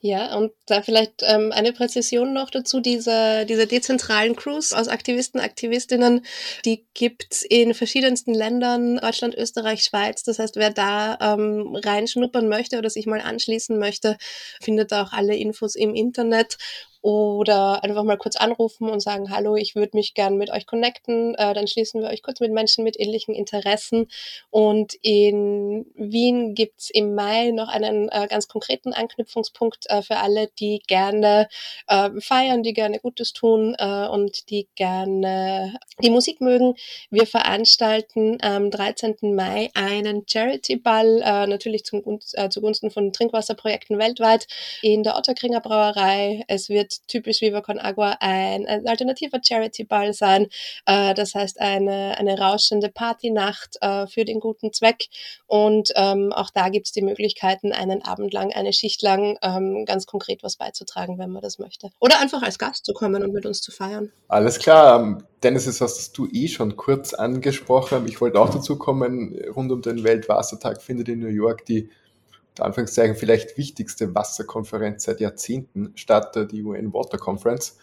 Ja, 0.00 0.36
und 0.36 0.52
da 0.66 0.82
vielleicht 0.82 1.22
ähm, 1.22 1.50
eine 1.52 1.72
Präzision 1.72 2.32
noch 2.32 2.50
dazu, 2.50 2.80
diese, 2.80 3.46
diese 3.46 3.66
dezentralen 3.66 4.36
Crews 4.36 4.72
aus 4.72 4.88
Aktivisten, 4.88 5.40
Aktivistinnen, 5.40 6.24
die 6.64 6.84
gibt's 6.94 7.42
in 7.42 7.74
verschiedensten 7.74 8.34
Ländern, 8.34 8.98
Deutschland, 8.98 9.34
Österreich, 9.34 9.82
Schweiz. 9.82 10.22
Das 10.22 10.38
heißt, 10.38 10.56
wer 10.56 10.70
da 10.70 11.18
ähm, 11.20 11.74
reinschnuppern 11.76 12.48
möchte 12.48 12.78
oder 12.78 12.90
sich 12.90 13.06
mal 13.06 13.20
anschließen 13.20 13.78
möchte, 13.78 14.16
findet 14.60 14.92
auch 14.92 15.12
alle 15.12 15.36
Infos 15.36 15.74
im 15.74 15.94
Internet 15.94 16.58
oder 17.04 17.84
einfach 17.84 18.02
mal 18.02 18.16
kurz 18.16 18.34
anrufen 18.34 18.88
und 18.88 19.00
sagen, 19.00 19.30
hallo, 19.30 19.56
ich 19.56 19.74
würde 19.74 19.94
mich 19.94 20.14
gern 20.14 20.38
mit 20.38 20.48
euch 20.50 20.66
connecten. 20.66 21.34
Äh, 21.34 21.52
dann 21.52 21.66
schließen 21.66 22.00
wir 22.00 22.08
euch 22.08 22.22
kurz 22.22 22.40
mit 22.40 22.50
Menschen 22.50 22.82
mit 22.82 22.98
ähnlichen 22.98 23.34
Interessen. 23.34 24.06
Und 24.48 24.94
in 25.02 25.84
Wien 25.96 26.54
gibt's 26.54 26.88
im 26.88 27.14
Mai 27.14 27.50
noch 27.50 27.68
einen 27.68 28.08
äh, 28.08 28.26
ganz 28.30 28.48
konkreten 28.48 28.94
Anknüpfungspunkt 28.94 29.84
äh, 29.90 30.00
für 30.00 30.16
alle, 30.16 30.48
die 30.58 30.80
gerne 30.86 31.48
äh, 31.88 32.08
feiern, 32.20 32.62
die 32.62 32.72
gerne 32.72 33.00
Gutes 33.00 33.34
tun 33.34 33.76
äh, 33.78 34.08
und 34.08 34.48
die 34.48 34.66
gerne 34.74 35.78
die 36.02 36.08
Musik 36.08 36.40
mögen. 36.40 36.74
Wir 37.10 37.26
veranstalten 37.26 38.38
am 38.40 38.70
13. 38.70 39.34
Mai 39.34 39.68
einen 39.74 40.24
Charity-Ball, 40.26 41.20
äh, 41.20 41.46
natürlich 41.48 41.84
zum, 41.84 42.02
zugunsten 42.48 42.90
von 42.90 43.12
Trinkwasserprojekten 43.12 43.98
weltweit 43.98 44.46
in 44.80 45.02
der 45.02 45.18
Otterkringer 45.18 45.60
Brauerei. 45.60 46.44
Es 46.48 46.70
wird 46.70 46.93
typisch 47.06 47.40
Viva 47.40 47.60
Con 47.60 47.78
Agua 47.78 48.16
ein, 48.20 48.66
ein 48.66 48.86
alternativer 48.86 49.40
Charity-Ball 49.42 50.12
sein. 50.12 50.48
Äh, 50.86 51.14
das 51.14 51.34
heißt 51.34 51.60
eine, 51.60 52.16
eine 52.18 52.38
rauschende 52.38 52.88
Partynacht 52.88 53.76
äh, 53.80 54.06
für 54.06 54.24
den 54.24 54.40
guten 54.40 54.72
Zweck. 54.72 55.06
Und 55.46 55.90
ähm, 55.96 56.32
auch 56.32 56.50
da 56.50 56.68
gibt 56.68 56.86
es 56.86 56.92
die 56.92 57.02
Möglichkeiten, 57.02 57.72
einen 57.72 58.02
Abend 58.02 58.32
lang, 58.32 58.52
eine 58.52 58.72
Schicht 58.72 59.02
lang 59.02 59.38
ähm, 59.42 59.84
ganz 59.86 60.06
konkret 60.06 60.42
was 60.42 60.56
beizutragen, 60.56 61.18
wenn 61.18 61.30
man 61.30 61.42
das 61.42 61.58
möchte. 61.58 61.90
Oder 62.00 62.20
einfach 62.20 62.42
als 62.42 62.58
Gast 62.58 62.84
zu 62.86 62.92
kommen 62.92 63.22
und 63.22 63.32
mit 63.32 63.46
uns 63.46 63.60
zu 63.60 63.72
feiern. 63.72 64.12
Alles 64.28 64.58
klar. 64.58 65.00
Ähm, 65.00 65.24
Dennis, 65.42 65.66
das 65.66 65.80
hast 65.80 66.16
du 66.16 66.26
eh 66.32 66.48
schon 66.48 66.76
kurz 66.76 67.12
angesprochen. 67.12 68.06
Ich 68.08 68.20
wollte 68.20 68.40
auch 68.40 68.50
dazu 68.50 68.76
kommen, 68.78 69.38
rund 69.54 69.70
um 69.70 69.82
den 69.82 70.02
Weltwassertag 70.02 70.80
findet 70.80 71.08
in 71.08 71.20
New 71.20 71.28
York 71.28 71.66
die 71.66 71.90
Anführungszeichen 72.60 73.16
vielleicht 73.16 73.58
wichtigste 73.58 74.14
Wasserkonferenz 74.14 75.04
seit 75.04 75.20
Jahrzehnten 75.20 75.92
statt, 75.96 76.36
die 76.50 76.62
UN 76.62 76.92
Water 76.92 77.18
Conference. 77.18 77.78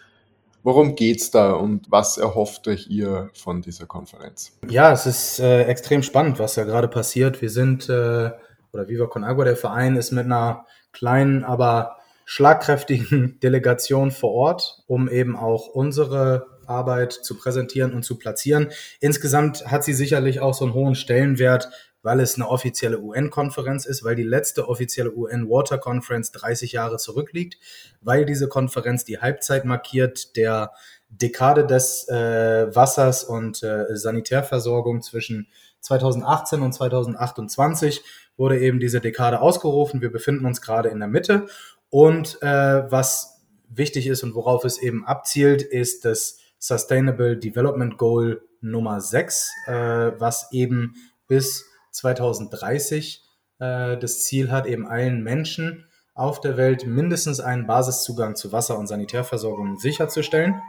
Worum 0.64 0.96
geht's 0.96 1.32
da 1.32 1.54
und 1.54 1.90
was 1.90 2.18
erhofft 2.18 2.68
euch 2.68 2.88
ihr 2.88 3.32
von 3.34 3.62
dieser 3.62 3.88
Konferenz? 3.88 4.58
Ja, 4.70 4.92
es 4.92 5.08
ist 5.08 5.40
äh, 5.40 5.64
extrem 5.64 6.04
spannend, 6.04 6.38
was 6.38 6.54
da 6.54 6.64
gerade 6.64 6.88
passiert. 6.88 7.42
Wir 7.42 7.50
sind, 7.50 7.90
äh, 7.90 8.32
oder 8.72 8.88
Viva 8.88 9.08
Con 9.08 9.24
Agua, 9.24 9.46
der 9.46 9.56
Verein, 9.56 9.96
ist 9.96 10.12
mit 10.12 10.26
einer 10.26 10.66
kleinen, 10.94 11.44
aber 11.44 11.98
schlagkräftigen 12.26 13.40
Delegation 13.44 14.12
vor 14.12 14.32
Ort, 14.32 14.84
um 14.86 15.10
eben 15.10 15.36
auch 15.36 15.68
unsere 15.68 16.48
Arbeit 16.68 17.12
zu 17.12 17.36
präsentieren 17.36 17.94
und 17.94 18.04
zu 18.04 18.18
platzieren. 18.18 18.70
Insgesamt 19.00 19.66
hat 19.66 19.84
sie 19.84 19.94
sicherlich 19.94 20.40
auch 20.40 20.54
so 20.54 20.66
einen 20.66 20.74
hohen 20.76 20.96
Stellenwert, 20.96 21.70
weil 22.04 22.20
es 22.20 22.36
eine 22.36 22.48
offizielle 22.48 23.00
UN-Konferenz 23.00 23.86
ist, 23.86 24.04
weil 24.04 24.16
die 24.16 24.24
letzte 24.24 24.68
offizielle 24.68 25.14
UN-Water 25.14 25.78
Conference 25.78 26.32
30 26.32 26.72
Jahre 26.72 26.98
zurückliegt, 26.98 27.58
weil 28.02 28.26
diese 28.26 28.48
Konferenz 28.48 29.04
die 29.06 29.20
Halbzeit 29.20 29.66
markiert 29.66 30.36
der 30.36 30.72
Dekade 31.10 31.66
des 31.66 32.08
äh, 32.08 32.74
Wassers 32.74 33.24
und 33.24 33.62
äh, 33.64 33.86
Sanitärversorgung 33.96 35.02
zwischen 35.02 35.48
2018 35.82 36.62
und 36.62 36.74
2028 36.74 38.04
wurde 38.38 38.60
eben 38.60 38.80
diese 38.80 39.02
Dekade 39.02 39.42
ausgerufen. 39.42 40.02
Wir 40.02 40.12
befinden 40.12 40.46
uns 40.46 40.62
gerade 40.62 40.90
in 40.90 41.00
der 41.00 41.08
Mitte. 41.08 41.48
Und 41.90 42.42
äh, 42.42 42.90
was 42.90 43.42
wichtig 43.68 44.08
ist 44.08 44.24
und 44.24 44.36
worauf 44.36 44.64
es 44.64 44.82
eben 44.82 45.06
abzielt, 45.06 45.62
ist 45.62 46.06
das 46.06 46.38
Sustainable 46.58 47.38
Development 47.38 47.98
Goal 47.98 48.42
Nummer 48.62 49.02
6, 49.02 49.52
äh, 49.68 49.74
was 50.18 50.52
eben 50.52 50.94
bis 51.28 51.66
2030 51.92 53.24
äh, 53.60 53.98
das 53.98 54.24
Ziel 54.24 54.52
hat, 54.52 54.66
eben 54.66 54.88
allen 54.88 55.24
Menschen 55.24 55.86
auf 56.14 56.42
der 56.42 56.58
Welt 56.58 56.86
mindestens 56.86 57.40
einen 57.40 57.68
Basiszugang 57.68 58.36
zu 58.36 58.52
Wasser- 58.52 58.78
und 58.78 58.88
Sanitärversorgung 58.88 59.78
sicherzustellen. 59.78 60.62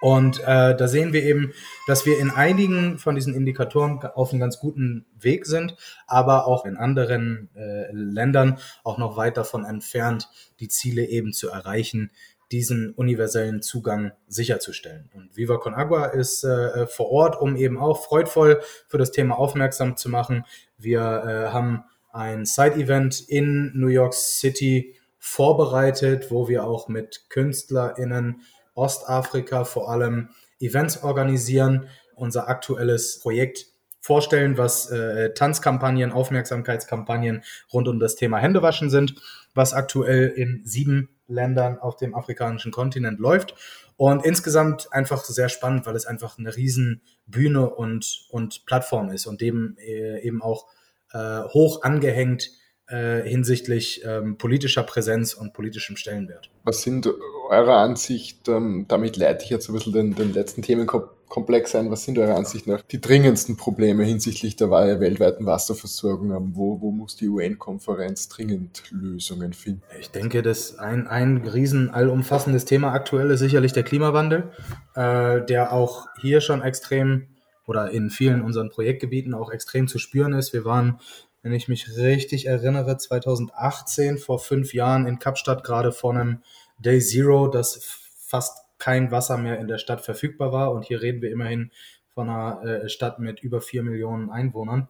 Und 0.00 0.40
äh, 0.40 0.74
da 0.76 0.88
sehen 0.88 1.12
wir 1.12 1.22
eben, 1.22 1.52
dass 1.86 2.06
wir 2.06 2.18
in 2.18 2.30
einigen 2.30 2.98
von 2.98 3.16
diesen 3.16 3.34
Indikatoren 3.34 3.98
auf 4.14 4.30
einem 4.30 4.40
ganz 4.40 4.58
guten 4.58 5.06
Weg 5.18 5.46
sind, 5.46 5.76
aber 6.06 6.46
auch 6.46 6.64
in 6.64 6.76
anderen 6.76 7.50
äh, 7.54 7.92
Ländern 7.92 8.58
auch 8.82 8.96
noch 8.96 9.16
weit 9.16 9.36
davon 9.36 9.64
entfernt, 9.64 10.28
die 10.60 10.68
Ziele 10.68 11.04
eben 11.04 11.32
zu 11.32 11.50
erreichen, 11.50 12.12
diesen 12.52 12.92
universellen 12.94 13.62
Zugang 13.62 14.12
sicherzustellen. 14.26 15.08
Und 15.14 15.36
Viva 15.36 15.56
Con 15.58 15.74
Agua 15.74 16.06
ist 16.06 16.44
äh, 16.44 16.86
vor 16.86 17.10
Ort, 17.10 17.40
um 17.40 17.56
eben 17.56 17.78
auch 17.78 18.04
freudvoll 18.04 18.60
für 18.88 18.98
das 18.98 19.12
Thema 19.12 19.38
aufmerksam 19.38 19.96
zu 19.96 20.08
machen. 20.08 20.44
Wir 20.76 21.00
äh, 21.00 21.52
haben 21.52 21.84
ein 22.12 22.44
Side-Event 22.44 23.20
in 23.28 23.72
New 23.74 23.88
York 23.88 24.14
City 24.14 24.96
vorbereitet, 25.18 26.30
wo 26.30 26.48
wir 26.48 26.64
auch 26.64 26.88
mit 26.88 27.26
KünstlerInnen 27.28 28.42
Ostafrika 28.74 29.64
vor 29.64 29.90
allem 29.90 30.30
Events 30.58 31.02
organisieren. 31.02 31.88
Unser 32.14 32.48
aktuelles 32.48 33.20
Projekt 33.20 33.66
vorstellen, 34.00 34.58
was 34.58 34.90
äh, 34.90 35.32
Tanzkampagnen, 35.34 36.10
Aufmerksamkeitskampagnen 36.10 37.44
rund 37.72 37.86
um 37.86 38.00
das 38.00 38.16
Thema 38.16 38.38
Händewaschen 38.38 38.90
sind, 38.90 39.14
was 39.54 39.72
aktuell 39.72 40.28
in 40.28 40.62
sieben 40.64 41.08
Ländern 41.30 41.78
auf 41.78 41.96
dem 41.96 42.14
afrikanischen 42.14 42.72
Kontinent 42.72 43.18
läuft. 43.18 43.54
Und 43.96 44.24
insgesamt 44.24 44.92
einfach 44.92 45.22
sehr 45.24 45.48
spannend, 45.48 45.86
weil 45.86 45.96
es 45.96 46.06
einfach 46.06 46.38
eine 46.38 46.56
riesen 46.56 47.02
Bühne 47.26 47.68
und, 47.68 48.26
und 48.30 48.64
Plattform 48.66 49.10
ist 49.10 49.26
und 49.26 49.40
dem 49.40 49.76
äh, 49.78 50.20
eben 50.20 50.42
auch 50.42 50.66
äh, 51.12 51.42
hoch 51.44 51.82
angehängt 51.82 52.50
äh, 52.90 53.22
hinsichtlich 53.22 54.02
ähm, 54.04 54.36
politischer 54.36 54.82
Präsenz 54.82 55.34
und 55.34 55.52
politischem 55.52 55.96
Stellenwert. 55.96 56.50
Was 56.64 56.82
sind 56.82 57.08
eurer 57.48 57.76
Ansicht, 57.78 58.48
ähm, 58.48 58.86
damit 58.88 59.16
leite 59.16 59.44
ich 59.44 59.50
jetzt 59.50 59.68
ein 59.68 59.74
bisschen 59.74 59.92
den, 59.92 60.14
den 60.14 60.32
letzten 60.32 60.62
Themenkomplex 60.62 61.74
ein, 61.74 61.90
was 61.90 62.04
sind 62.04 62.18
eurer 62.18 62.36
Ansicht 62.36 62.66
nach 62.66 62.82
die 62.82 63.00
dringendsten 63.00 63.56
Probleme 63.56 64.04
hinsichtlich 64.04 64.56
der 64.56 64.70
weltweiten 64.70 65.46
Wasserversorgung? 65.46 66.54
Wo, 66.56 66.80
wo 66.80 66.90
muss 66.90 67.16
die 67.16 67.28
UN-Konferenz 67.28 68.28
dringend 68.28 68.82
Lösungen 68.90 69.52
finden? 69.52 69.82
Ich 70.00 70.10
denke, 70.10 70.42
dass 70.42 70.78
ein, 70.78 71.06
ein 71.06 71.38
riesen 71.38 71.90
allumfassendes 71.90 72.64
Thema 72.64 72.92
aktuell 72.92 73.30
ist 73.30 73.40
sicherlich 73.40 73.72
der 73.72 73.84
Klimawandel, 73.84 74.50
äh, 74.94 75.44
der 75.44 75.72
auch 75.72 76.08
hier 76.20 76.40
schon 76.40 76.62
extrem 76.62 77.28
oder 77.66 77.90
in 77.92 78.10
vielen 78.10 78.42
unseren 78.42 78.68
Projektgebieten 78.68 79.32
auch 79.32 79.52
extrem 79.52 79.86
zu 79.86 79.98
spüren 79.98 80.32
ist. 80.32 80.52
Wir 80.52 80.64
waren 80.64 80.98
wenn 81.42 81.52
ich 81.52 81.68
mich 81.68 81.96
richtig 81.96 82.46
erinnere, 82.46 82.96
2018, 82.96 84.18
vor 84.18 84.38
fünf 84.38 84.74
Jahren 84.74 85.06
in 85.06 85.18
Kapstadt, 85.18 85.64
gerade 85.64 85.92
vor 85.92 86.14
einem 86.14 86.42
Day 86.78 87.00
Zero, 87.00 87.48
das 87.48 87.98
fast 88.18 88.58
kein 88.78 89.10
Wasser 89.10 89.36
mehr 89.36 89.58
in 89.58 89.68
der 89.68 89.78
Stadt 89.78 90.00
verfügbar 90.00 90.52
war. 90.52 90.72
Und 90.72 90.84
hier 90.84 91.02
reden 91.02 91.22
wir 91.22 91.30
immerhin 91.30 91.70
von 92.08 92.28
einer 92.28 92.64
äh, 92.64 92.88
Stadt 92.88 93.18
mit 93.18 93.40
über 93.40 93.60
vier 93.60 93.82
Millionen 93.82 94.30
Einwohnern. 94.30 94.88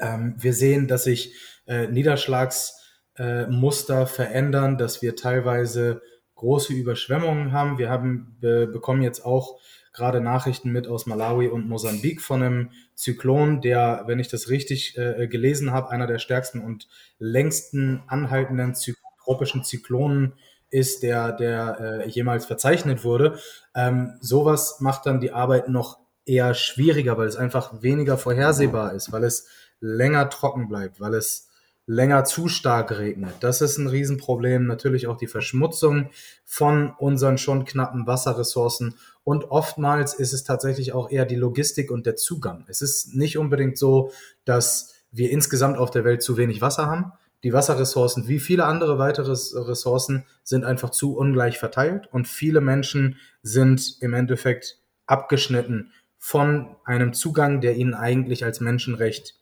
Ähm, 0.00 0.34
wir 0.38 0.54
sehen, 0.54 0.88
dass 0.88 1.04
sich 1.04 1.34
äh, 1.66 1.86
Niederschlagsmuster 1.86 4.02
äh, 4.02 4.06
verändern, 4.06 4.78
dass 4.78 5.02
wir 5.02 5.16
teilweise 5.16 6.00
große 6.42 6.72
Überschwemmungen 6.72 7.52
haben. 7.52 7.78
Wir 7.78 7.88
haben, 7.88 8.36
be 8.40 8.66
bekommen 8.66 9.00
jetzt 9.00 9.24
auch 9.24 9.60
gerade 9.92 10.20
Nachrichten 10.20 10.72
mit 10.72 10.88
aus 10.88 11.06
Malawi 11.06 11.46
und 11.46 11.68
Mosambik 11.68 12.20
von 12.20 12.42
einem 12.42 12.70
Zyklon, 12.96 13.60
der, 13.60 14.02
wenn 14.06 14.18
ich 14.18 14.26
das 14.26 14.48
richtig 14.48 14.98
äh, 14.98 15.28
gelesen 15.28 15.70
habe, 15.70 15.90
einer 15.90 16.08
der 16.08 16.18
stärksten 16.18 16.60
und 16.60 16.88
längsten 17.18 18.02
anhaltenden 18.08 18.74
Zy 18.74 18.96
tropischen 19.22 19.62
Zyklonen 19.62 20.32
ist, 20.70 21.04
der, 21.04 21.30
der 21.30 21.78
äh, 21.80 22.08
jemals 22.08 22.44
verzeichnet 22.44 23.04
wurde. 23.04 23.38
Ähm, 23.72 24.14
sowas 24.20 24.80
macht 24.80 25.06
dann 25.06 25.20
die 25.20 25.30
Arbeit 25.30 25.68
noch 25.68 26.00
eher 26.26 26.54
schwieriger, 26.54 27.18
weil 27.18 27.28
es 27.28 27.36
einfach 27.36 27.82
weniger 27.82 28.18
vorhersehbar 28.18 28.94
ist, 28.94 29.12
weil 29.12 29.22
es 29.22 29.46
länger 29.78 30.28
trocken 30.28 30.68
bleibt, 30.68 30.98
weil 30.98 31.14
es 31.14 31.51
länger 31.86 32.24
zu 32.24 32.48
stark 32.48 32.98
regnet. 32.98 33.34
Das 33.40 33.60
ist 33.60 33.78
ein 33.78 33.88
Riesenproblem. 33.88 34.66
Natürlich 34.66 35.06
auch 35.06 35.16
die 35.16 35.26
Verschmutzung 35.26 36.10
von 36.44 36.92
unseren 36.98 37.38
schon 37.38 37.64
knappen 37.64 38.06
Wasserressourcen. 38.06 38.94
Und 39.24 39.50
oftmals 39.50 40.14
ist 40.14 40.32
es 40.32 40.44
tatsächlich 40.44 40.92
auch 40.92 41.10
eher 41.10 41.26
die 41.26 41.36
Logistik 41.36 41.90
und 41.90 42.06
der 42.06 42.16
Zugang. 42.16 42.64
Es 42.68 42.82
ist 42.82 43.14
nicht 43.14 43.38
unbedingt 43.38 43.78
so, 43.78 44.12
dass 44.44 44.94
wir 45.10 45.30
insgesamt 45.30 45.76
auf 45.76 45.90
der 45.90 46.04
Welt 46.04 46.22
zu 46.22 46.36
wenig 46.36 46.60
Wasser 46.60 46.86
haben. 46.86 47.12
Die 47.44 47.52
Wasserressourcen, 47.52 48.28
wie 48.28 48.38
viele 48.38 48.64
andere 48.64 48.98
weitere 48.98 49.32
Ressourcen, 49.32 50.24
sind 50.44 50.64
einfach 50.64 50.90
zu 50.90 51.16
ungleich 51.16 51.58
verteilt 51.58 52.08
und 52.12 52.28
viele 52.28 52.60
Menschen 52.60 53.16
sind 53.42 53.96
im 54.00 54.14
Endeffekt 54.14 54.78
abgeschnitten 55.06 55.92
von 56.18 56.76
einem 56.84 57.12
Zugang, 57.12 57.60
der 57.60 57.74
ihnen 57.74 57.94
eigentlich 57.94 58.44
als 58.44 58.60
Menschenrecht 58.60 59.41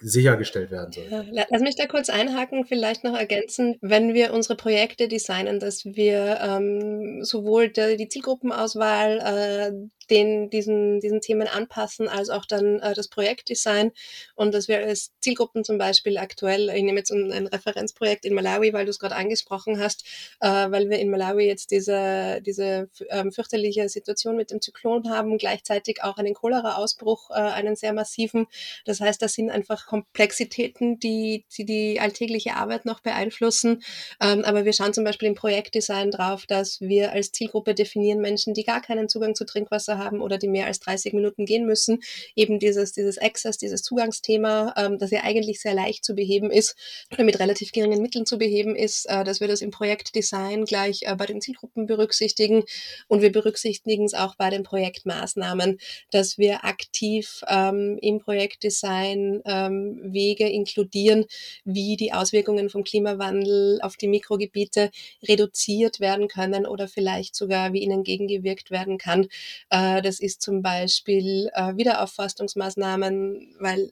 sichergestellt 0.00 0.70
werden 0.70 0.92
soll. 0.92 1.04
Lass 1.50 1.62
mich 1.62 1.76
da 1.76 1.86
kurz 1.86 2.08
einhaken, 2.08 2.64
vielleicht 2.64 3.04
noch 3.04 3.16
ergänzen, 3.16 3.76
wenn 3.80 4.14
wir 4.14 4.32
unsere 4.32 4.56
Projekte 4.56 5.08
designen, 5.08 5.58
dass 5.58 5.84
wir 5.84 6.38
ähm, 6.40 7.24
sowohl 7.24 7.68
die, 7.68 7.96
die 7.96 8.08
Zielgruppenauswahl, 8.08 9.18
äh, 9.18 9.88
den, 10.10 10.50
diesen, 10.50 11.00
diesen 11.00 11.20
Themen 11.20 11.48
anpassen, 11.48 12.08
als 12.08 12.30
auch 12.30 12.44
dann 12.44 12.80
äh, 12.80 12.94
das 12.94 13.08
Projektdesign 13.08 13.92
und 14.34 14.54
dass 14.54 14.68
wir 14.68 14.78
als 14.78 15.12
Zielgruppen 15.20 15.64
zum 15.64 15.78
Beispiel 15.78 16.18
aktuell, 16.18 16.68
ich 16.70 16.82
nehme 16.82 16.98
jetzt 16.98 17.10
ein, 17.10 17.46
Referenzprojekt 17.46 18.24
in 18.24 18.34
Malawi, 18.34 18.72
weil 18.72 18.84
du 18.84 18.90
es 18.90 18.98
gerade 18.98 19.16
angesprochen 19.16 19.80
hast, 19.80 20.04
äh, 20.40 20.48
weil 20.48 20.90
wir 20.90 20.98
in 20.98 21.10
Malawi 21.10 21.46
jetzt 21.46 21.70
diese, 21.70 22.40
diese 22.44 22.90
ähm, 23.10 23.32
fürchterliche 23.32 23.88
Situation 23.88 24.36
mit 24.36 24.50
dem 24.50 24.60
Zyklon 24.60 25.10
haben, 25.10 25.38
gleichzeitig 25.38 26.02
auch 26.02 26.16
einen 26.16 26.34
Cholera-Ausbruch, 26.34 27.30
äh, 27.30 27.34
einen 27.34 27.76
sehr 27.76 27.92
massiven. 27.92 28.46
Das 28.84 29.00
heißt, 29.00 29.20
das 29.22 29.34
sind 29.34 29.50
einfach 29.50 29.86
Komplexitäten, 29.86 30.98
die 30.98 31.28
die, 31.56 31.64
die 31.64 32.00
alltägliche 32.00 32.54
Arbeit 32.54 32.84
noch 32.84 33.00
beeinflussen. 33.00 33.82
Ähm, 34.20 34.44
aber 34.44 34.64
wir 34.64 34.72
schauen 34.72 34.94
zum 34.94 35.04
Beispiel 35.04 35.28
im 35.28 35.34
Projektdesign 35.34 36.10
drauf, 36.10 36.46
dass 36.46 36.80
wir 36.80 37.12
als 37.12 37.32
Zielgruppe 37.32 37.74
definieren 37.74 38.20
Menschen, 38.20 38.54
die 38.54 38.64
gar 38.64 38.80
keinen 38.80 39.08
Zugang 39.08 39.34
zu 39.34 39.44
Trinkwasser 39.44 39.97
haben 39.98 40.20
oder 40.20 40.38
die 40.38 40.48
mehr 40.48 40.66
als 40.66 40.80
30 40.80 41.12
Minuten 41.12 41.44
gehen 41.44 41.66
müssen. 41.66 42.00
Eben 42.34 42.58
dieses, 42.58 42.92
dieses 42.92 43.18
Access, 43.18 43.58
dieses 43.58 43.82
Zugangsthema, 43.82 44.74
ähm, 44.76 44.98
das 44.98 45.10
ja 45.10 45.22
eigentlich 45.24 45.60
sehr 45.60 45.74
leicht 45.74 46.04
zu 46.04 46.14
beheben 46.14 46.50
ist 46.50 46.76
oder 47.12 47.24
mit 47.24 47.38
relativ 47.40 47.72
geringen 47.72 48.00
Mitteln 48.00 48.26
zu 48.26 48.38
beheben 48.38 48.76
ist, 48.76 49.06
äh, 49.06 49.24
dass 49.24 49.40
wir 49.40 49.48
das 49.48 49.60
im 49.60 49.70
Projektdesign 49.70 50.64
gleich 50.64 51.02
äh, 51.02 51.14
bei 51.16 51.26
den 51.26 51.40
Zielgruppen 51.40 51.86
berücksichtigen 51.86 52.64
und 53.08 53.22
wir 53.22 53.32
berücksichtigen 53.32 54.04
es 54.04 54.14
auch 54.14 54.36
bei 54.36 54.50
den 54.50 54.62
Projektmaßnahmen, 54.62 55.78
dass 56.10 56.38
wir 56.38 56.64
aktiv 56.64 57.42
ähm, 57.48 57.98
im 58.00 58.20
Projektdesign 58.20 59.42
ähm, 59.44 60.00
Wege 60.02 60.48
inkludieren, 60.48 61.26
wie 61.64 61.96
die 61.96 62.12
Auswirkungen 62.12 62.70
vom 62.70 62.84
Klimawandel 62.84 63.80
auf 63.82 63.96
die 63.96 64.08
Mikrogebiete 64.08 64.90
reduziert 65.26 66.00
werden 66.00 66.28
können 66.28 66.66
oder 66.66 66.88
vielleicht 66.88 67.34
sogar 67.34 67.72
wie 67.72 67.82
ihnen 67.82 68.04
gegengewirkt 68.04 68.70
werden 68.70 68.98
kann. 68.98 69.28
Äh, 69.70 69.78
äh, 69.78 69.87
das 70.02 70.20
ist 70.20 70.42
zum 70.42 70.62
Beispiel 70.62 71.50
äh, 71.54 71.76
Wiederaufforstungsmaßnahmen, 71.76 73.56
weil 73.60 73.90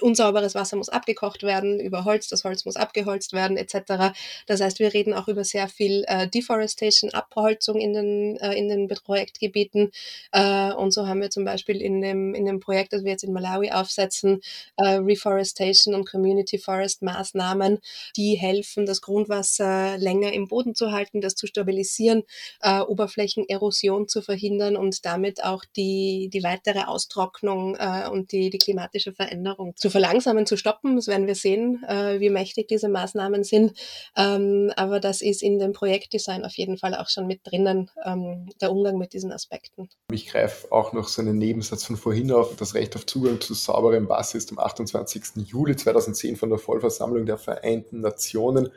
unsauberes 0.00 0.54
Wasser 0.54 0.76
muss 0.76 0.88
abgekocht 0.88 1.42
werden, 1.42 1.80
über 1.80 2.04
Holz, 2.04 2.28
das 2.28 2.44
Holz 2.44 2.64
muss 2.64 2.76
abgeholzt 2.76 3.32
werden, 3.32 3.56
etc. 3.56 4.14
Das 4.46 4.60
heißt, 4.60 4.78
wir 4.78 4.92
reden 4.92 5.14
auch 5.14 5.28
über 5.28 5.44
sehr 5.44 5.68
viel 5.68 6.04
äh, 6.08 6.28
Deforestation, 6.28 7.10
Abholzung 7.10 7.80
in 7.80 7.92
den, 7.92 8.36
äh, 8.38 8.54
in 8.54 8.68
den 8.68 8.88
Projektgebieten. 8.88 9.90
Äh, 10.32 10.72
und 10.72 10.92
so 10.92 11.06
haben 11.06 11.20
wir 11.20 11.30
zum 11.30 11.44
Beispiel 11.44 11.80
in 11.80 12.00
dem, 12.00 12.34
in 12.34 12.44
dem 12.44 12.60
Projekt, 12.60 12.92
das 12.92 13.04
wir 13.04 13.12
jetzt 13.12 13.24
in 13.24 13.32
Malawi 13.32 13.70
aufsetzen, 13.70 14.40
äh, 14.76 14.96
Reforestation 14.96 15.94
und 15.94 16.08
Community 16.08 16.58
Forest 16.58 17.02
Maßnahmen, 17.02 17.78
die 18.16 18.34
helfen, 18.34 18.86
das 18.86 19.00
Grundwasser 19.00 19.98
länger 19.98 20.32
im 20.32 20.48
Boden 20.48 20.74
zu 20.74 20.92
halten, 20.92 21.20
das 21.20 21.34
zu 21.34 21.46
stabilisieren, 21.46 22.24
äh, 22.60 22.80
Oberflächenerosion 22.80 24.08
zu 24.08 24.22
verhindern 24.22 24.76
und 24.76 25.04
damit 25.04 25.44
auch 25.44 25.64
die, 25.76 26.30
die 26.32 26.42
weitere 26.42 26.84
Austrocknung 26.84 27.76
äh, 27.76 28.08
und 28.10 28.32
die, 28.32 28.50
die 28.50 28.58
klimatische 28.58 29.12
Veränderung 29.12 29.76
zu 29.76 29.83
verlangsamen, 29.90 30.46
zu 30.46 30.56
stoppen. 30.56 30.96
Das 30.96 31.06
werden 31.06 31.26
wir 31.26 31.34
sehen, 31.34 31.84
äh, 31.88 32.20
wie 32.20 32.30
mächtig 32.30 32.68
diese 32.68 32.88
Maßnahmen 32.88 33.44
sind. 33.44 33.78
Ähm, 34.16 34.72
aber 34.76 35.00
das 35.00 35.22
ist 35.22 35.42
in 35.42 35.58
dem 35.58 35.72
Projektdesign 35.72 36.44
auf 36.44 36.52
jeden 36.56 36.78
Fall 36.78 36.94
auch 36.94 37.08
schon 37.08 37.26
mit 37.26 37.40
drinnen, 37.44 37.90
ähm, 38.04 38.48
der 38.60 38.70
Umgang 38.70 38.98
mit 38.98 39.12
diesen 39.12 39.32
Aspekten. 39.32 39.88
Ich 40.12 40.26
greife 40.26 40.70
auch 40.72 40.92
noch 40.92 41.08
so 41.08 41.22
einen 41.22 41.38
Nebensatz 41.38 41.84
von 41.84 41.96
vorhin 41.96 42.32
auf. 42.32 42.56
Das 42.56 42.74
Recht 42.74 42.96
auf 42.96 43.06
Zugang 43.06 43.40
zu 43.40 43.54
sauberem 43.54 44.08
Wasser 44.08 44.38
ist 44.38 44.50
am 44.50 44.58
28. 44.58 45.46
Juli 45.46 45.76
2010 45.76 46.36
von 46.36 46.50
der 46.50 46.58
Vollversammlung 46.58 47.26
der 47.26 47.38
Vereinten 47.38 48.00
Nationen 48.00 48.70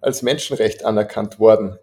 als 0.00 0.22
Menschenrecht 0.22 0.84
anerkannt 0.84 1.38
worden. 1.38 1.78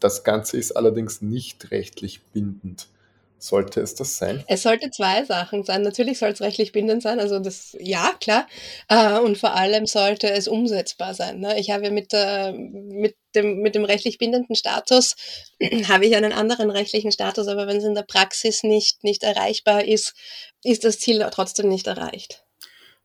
Das 0.00 0.24
Ganze 0.24 0.56
ist 0.56 0.72
allerdings 0.72 1.22
nicht 1.22 1.70
rechtlich 1.70 2.22
bindend. 2.26 2.88
Sollte 3.38 3.80
es 3.80 3.94
das 3.94 4.16
sein? 4.16 4.42
Es 4.46 4.62
sollte 4.62 4.90
zwei 4.90 5.24
Sachen 5.24 5.64
sein. 5.64 5.82
Natürlich 5.82 6.18
soll 6.18 6.30
es 6.30 6.40
rechtlich 6.40 6.72
bindend 6.72 7.02
sein, 7.02 7.20
also 7.20 7.38
das, 7.40 7.76
ja, 7.78 8.14
klar. 8.18 8.46
Äh, 8.88 9.18
und 9.18 9.36
vor 9.36 9.54
allem 9.54 9.86
sollte 9.86 10.30
es 10.30 10.48
umsetzbar 10.48 11.12
sein. 11.12 11.40
Ne? 11.40 11.58
Ich 11.58 11.70
habe 11.70 11.90
mit, 11.90 12.12
mit, 12.12 13.16
dem, 13.34 13.58
mit 13.58 13.74
dem 13.74 13.84
rechtlich 13.84 14.16
bindenden 14.16 14.56
Status, 14.56 15.16
habe 15.88 16.06
ich 16.06 16.16
einen 16.16 16.32
anderen 16.32 16.70
rechtlichen 16.70 17.12
Status, 17.12 17.48
aber 17.48 17.66
wenn 17.66 17.76
es 17.76 17.84
in 17.84 17.94
der 17.94 18.04
Praxis 18.08 18.62
nicht, 18.62 19.04
nicht 19.04 19.22
erreichbar 19.22 19.84
ist, 19.84 20.14
ist 20.62 20.84
das 20.84 20.98
Ziel 20.98 21.26
trotzdem 21.30 21.68
nicht 21.68 21.86
erreicht. 21.86 22.44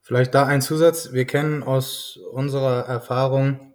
Vielleicht 0.02 0.34
da 0.34 0.46
ein 0.46 0.62
Zusatz. 0.62 1.12
Wir 1.12 1.26
kennen 1.26 1.64
aus 1.64 2.18
unserer 2.32 2.88
Erfahrung 2.88 3.74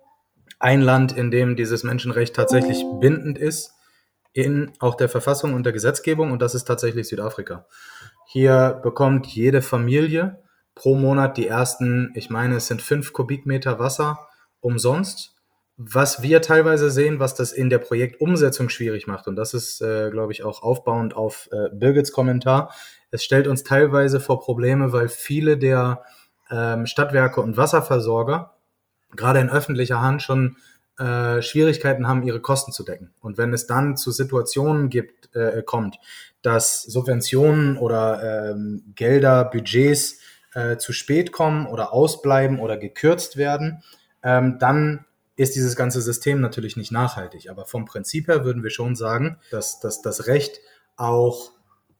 ein 0.59 0.81
Land, 0.81 1.12
in 1.12 1.31
dem 1.31 1.57
dieses 1.57 1.83
Menschenrecht 1.83 2.35
tatsächlich 2.35 2.83
bindend 3.01 3.37
ist 3.37 3.74
in 4.35 4.73
auch 4.81 4.97
der 4.97 5.09
Verfassung 5.09 5.55
und 5.55 5.64
der 5.64 5.73
Gesetzgebung 5.73 6.33
und 6.33 6.42
das 6.42 6.55
ist 6.55 6.64
tatsächlich 6.64 7.09
Südafrika. 7.09 7.66
Hier 8.27 8.81
bekommt 8.83 9.27
jede 9.29 9.62
Familie 9.62 10.42
pro 10.75 10.97
Monat 10.97 11.37
die 11.38 11.47
ersten, 11.47 12.12
ich 12.16 12.31
meine, 12.31 12.57
es 12.57 12.66
sind 12.66 12.83
fünf 12.83 13.12
Kubikmeter 13.12 13.79
Wasser 13.79 14.18
umsonst. 14.61 15.31
Was 15.77 16.23
wir 16.23 16.42
teilweise 16.42 16.90
sehen, 16.90 17.18
was 17.20 17.35
das 17.35 17.53
in 17.53 17.70
der 17.70 17.79
Projektumsetzung 17.79 18.68
schwierig 18.68 19.07
macht, 19.07 19.27
und 19.27 19.37
das 19.37 19.55
ist, 19.55 19.81
äh, 19.81 20.11
glaube 20.11 20.33
ich, 20.33 20.44
auch 20.44 20.62
aufbauend 20.62 21.16
auf 21.16 21.49
äh, 21.53 21.68
Birgits 21.73 22.12
Kommentar, 22.12 22.73
es 23.11 23.25
stellt 23.25 23.47
uns 23.47 23.62
teilweise 23.62 24.20
vor 24.20 24.40
Probleme, 24.40 24.92
weil 24.92 25.09
viele 25.09 25.59
der 25.59 26.03
ähm, 26.51 26.87
Stadtwerke 26.87 27.40
und 27.40 27.57
Wasserversorger 27.57 28.55
gerade 29.16 29.40
in 29.40 29.51
öffentlicher 29.51 30.01
Hand 30.01 30.23
schon 30.23 30.57
äh, 30.99 31.43
Schwierigkeiten 31.43 32.07
haben, 32.07 32.23
ihre 32.23 32.41
Kosten 32.41 32.73
zu 32.73 32.85
decken. 32.85 33.13
Und 33.21 33.39
wenn 33.39 33.53
es 33.53 33.67
dann 33.67 33.97
zu 33.97 34.11
Situationen 34.11 34.91
gibt, 34.91 35.35
äh, 35.35 35.63
kommt, 35.65 35.97
dass 36.43 36.83
Subventionen 36.83 37.77
oder 37.79 38.53
ähm, 38.53 38.93
Gelder, 38.95 39.45
Budgets 39.45 40.21
äh, 40.55 40.77
zu 40.77 40.93
spät 40.93 41.33
kommen 41.33 41.67
oder 41.67 41.93
ausbleiben 41.93 42.61
oder 42.61 42.77
gekürzt 42.77 43.37
werden, 43.37 43.83
ähm, 44.23 44.59
dann 44.59 45.05
ist 45.37 45.57
dieses 45.57 45.75
ganze 45.75 46.01
System 46.01 46.41
natürlich 46.41 46.77
nicht 46.77 46.93
nachhaltig. 46.93 47.51
Aber 47.51 47.65
vom 47.65 47.85
Prinzip 47.87 48.29
her 48.29 48.45
würden 48.45 48.63
wir 48.63 48.71
schon 48.71 48.95
sagen, 48.95 49.39
dass, 49.51 49.81
dass 49.81 50.01
das 50.01 50.27
Recht 50.27 50.61
auch 50.97 51.51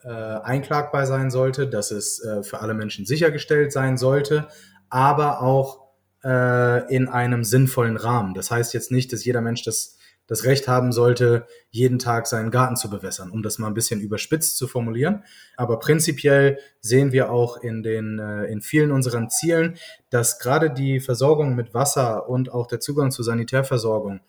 äh, 0.05 0.09
einklagbar 0.09 1.07
sein 1.07 1.31
sollte, 1.31 1.67
dass 1.67 1.91
es 1.91 2.23
äh, 2.23 2.43
für 2.43 2.61
alle 2.61 2.75
Menschen 2.75 3.07
sichergestellt 3.07 3.73
sein 3.73 3.97
sollte, 3.97 4.47
aber 4.89 5.43
auch 5.43 5.84
äh, 6.25 6.95
in 6.95 7.09
einem 7.09 7.45
sinnvollen 7.45 7.97
Rahmen. 7.97 8.35
Das 8.35 8.51
heißt 8.51 8.75
jetzt 8.75 8.91
nicht, 8.91 9.13
dass 9.13 9.25
jeder 9.25 9.41
Mensch 9.41 9.63
das, 9.63 9.99
das 10.27 10.45
Recht 10.45 10.67
haben 10.69 10.91
sollte, 10.91 11.47
jeden 11.71 11.99
Tag 11.99 12.27
seinen 12.27 12.51
Garten 12.51 12.77
zu 12.77 12.89
bewässern, 12.89 13.31
um 13.31 13.43
das 13.43 13.59
mal 13.59 13.67
ein 13.67 13.75
bisschen 13.75 14.01
überspitzt 14.01 14.57
zu 14.57 14.67
formulieren. 14.67 15.23
Aber 15.57 15.79
prinzipiell 15.79 16.59
sehen 16.81 17.13
wir 17.13 17.31
auch 17.31 17.59
in 17.59 17.83
den, 17.83 18.19
äh, 18.19 18.45
in 18.47 18.63
vielen 18.63 18.91
unseren 18.91 19.29
Zielen, 19.29 19.77
dass 20.11 20.39
gerade 20.39 20.71
die 20.71 21.01
Versorgung 21.01 21.55
mit 21.55 21.75
Wasser 21.75 22.29
und 22.29 22.51
auch 22.53 22.67
der 22.67 22.81
Zugang 22.81 23.11
zur 23.11 23.25
Sanitärversorgung 23.25 24.21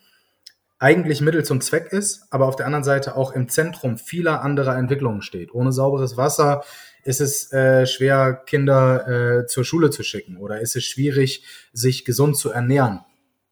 eigentlich 0.78 1.22
Mittel 1.22 1.46
zum 1.46 1.62
Zweck 1.62 1.94
ist, 1.94 2.28
aber 2.32 2.48
auf 2.48 2.58
der 2.58 2.66
anderen 2.66 2.84
Seite 2.84 3.16
auch 3.16 3.32
im 3.32 3.48
Zentrum 3.48 3.98
vieler 3.98 4.42
anderer 4.42 4.78
Entwicklungen 4.78 5.22
steht. 5.22 5.54
Ohne 5.54 5.72
sauberes 5.72 6.18
Wasser 6.18 6.64
ist 7.06 7.22
es 7.22 7.54
äh, 7.54 7.86
schwer, 7.86 8.34
Kinder 8.34 9.08
äh, 9.08 9.46
zur 9.46 9.64
Schule 9.64 9.92
zu 9.92 10.04
schicken 10.04 10.38
oder 10.38 10.60
ist 10.60 10.76
es 10.76 10.84
schwierig, 10.84 11.46
sich 11.72 12.04
gesund 12.04 12.36
zu 12.36 12.50
ernähren. 12.52 13.02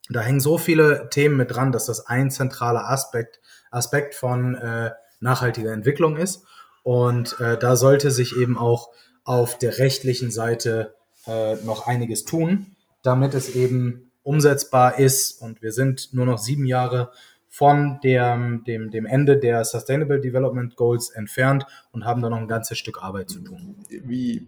Da 0.10 0.22
hängen 0.22 0.42
so 0.42 0.58
viele 0.58 1.08
Themen 1.10 1.38
mit 1.38 1.52
dran, 1.52 1.72
dass 1.72 1.86
das 1.86 2.08
ein 2.08 2.32
zentraler 2.32 2.90
Aspekt, 2.90 3.40
Aspekt 3.72 4.16
von 4.16 4.56
äh, 4.56 4.92
nachhaltiger 5.22 5.72
Entwicklung 5.72 6.18
ist. 6.18 6.44
Und 6.82 7.40
äh, 7.40 7.58
da 7.58 7.78
sollte 7.78 8.12
sich 8.12 8.36
eben 8.36 8.58
auch 8.58 8.90
auf 9.24 9.58
der 9.58 9.78
rechtlichen 9.78 10.32
Seite 10.32 10.96
äh, 11.26 11.56
noch 11.64 11.88
einiges 11.88 12.26
tun, 12.26 12.76
damit 13.04 13.34
es 13.36 13.56
eben 13.56 14.12
umsetzbar 14.24 15.00
ist. 15.00 15.42
Und 15.42 15.62
wir 15.62 15.72
sind 15.72 16.14
nur 16.14 16.26
noch 16.26 16.40
sieben 16.40 16.66
Jahre 16.66 17.12
von 17.54 18.00
dem, 18.04 18.64
dem, 18.66 18.90
dem 18.90 19.06
Ende 19.06 19.38
der 19.38 19.64
Sustainable 19.64 20.20
Development 20.20 20.76
Goals 20.76 21.12
entfernt 21.12 21.68
und 21.92 22.04
haben 22.04 22.20
da 22.20 22.28
noch 22.28 22.40
ein 22.40 22.48
ganzes 22.48 22.80
Stück 22.80 23.04
Arbeit 23.04 23.30
zu 23.30 23.42
tun. 23.42 23.76
Wie 23.90 24.48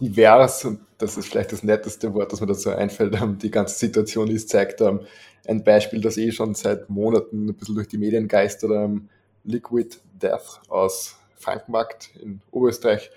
divers, 0.00 0.64
und 0.64 0.80
das 0.96 1.18
ist 1.18 1.28
vielleicht 1.28 1.52
das 1.52 1.62
netteste 1.62 2.14
Wort, 2.14 2.32
das 2.32 2.40
mir 2.40 2.46
dazu 2.46 2.70
einfällt, 2.70 3.14
ähm, 3.20 3.36
die 3.36 3.50
ganze 3.50 3.78
Situation 3.78 4.30
ist, 4.30 4.48
zeigt 4.48 4.80
ähm, 4.80 5.00
ein 5.46 5.64
Beispiel, 5.64 6.00
das 6.00 6.16
eh 6.16 6.32
schon 6.32 6.54
seit 6.54 6.88
Monaten 6.88 7.50
ein 7.50 7.54
bisschen 7.54 7.74
durch 7.74 7.88
die 7.88 7.98
Medien 7.98 8.26
geistert, 8.26 8.70
ähm, 8.70 9.10
Liquid 9.44 9.98
Death 10.14 10.62
aus 10.68 11.18
Frankenmarkt 11.34 12.16
in 12.22 12.40
Oberösterreich 12.52 13.10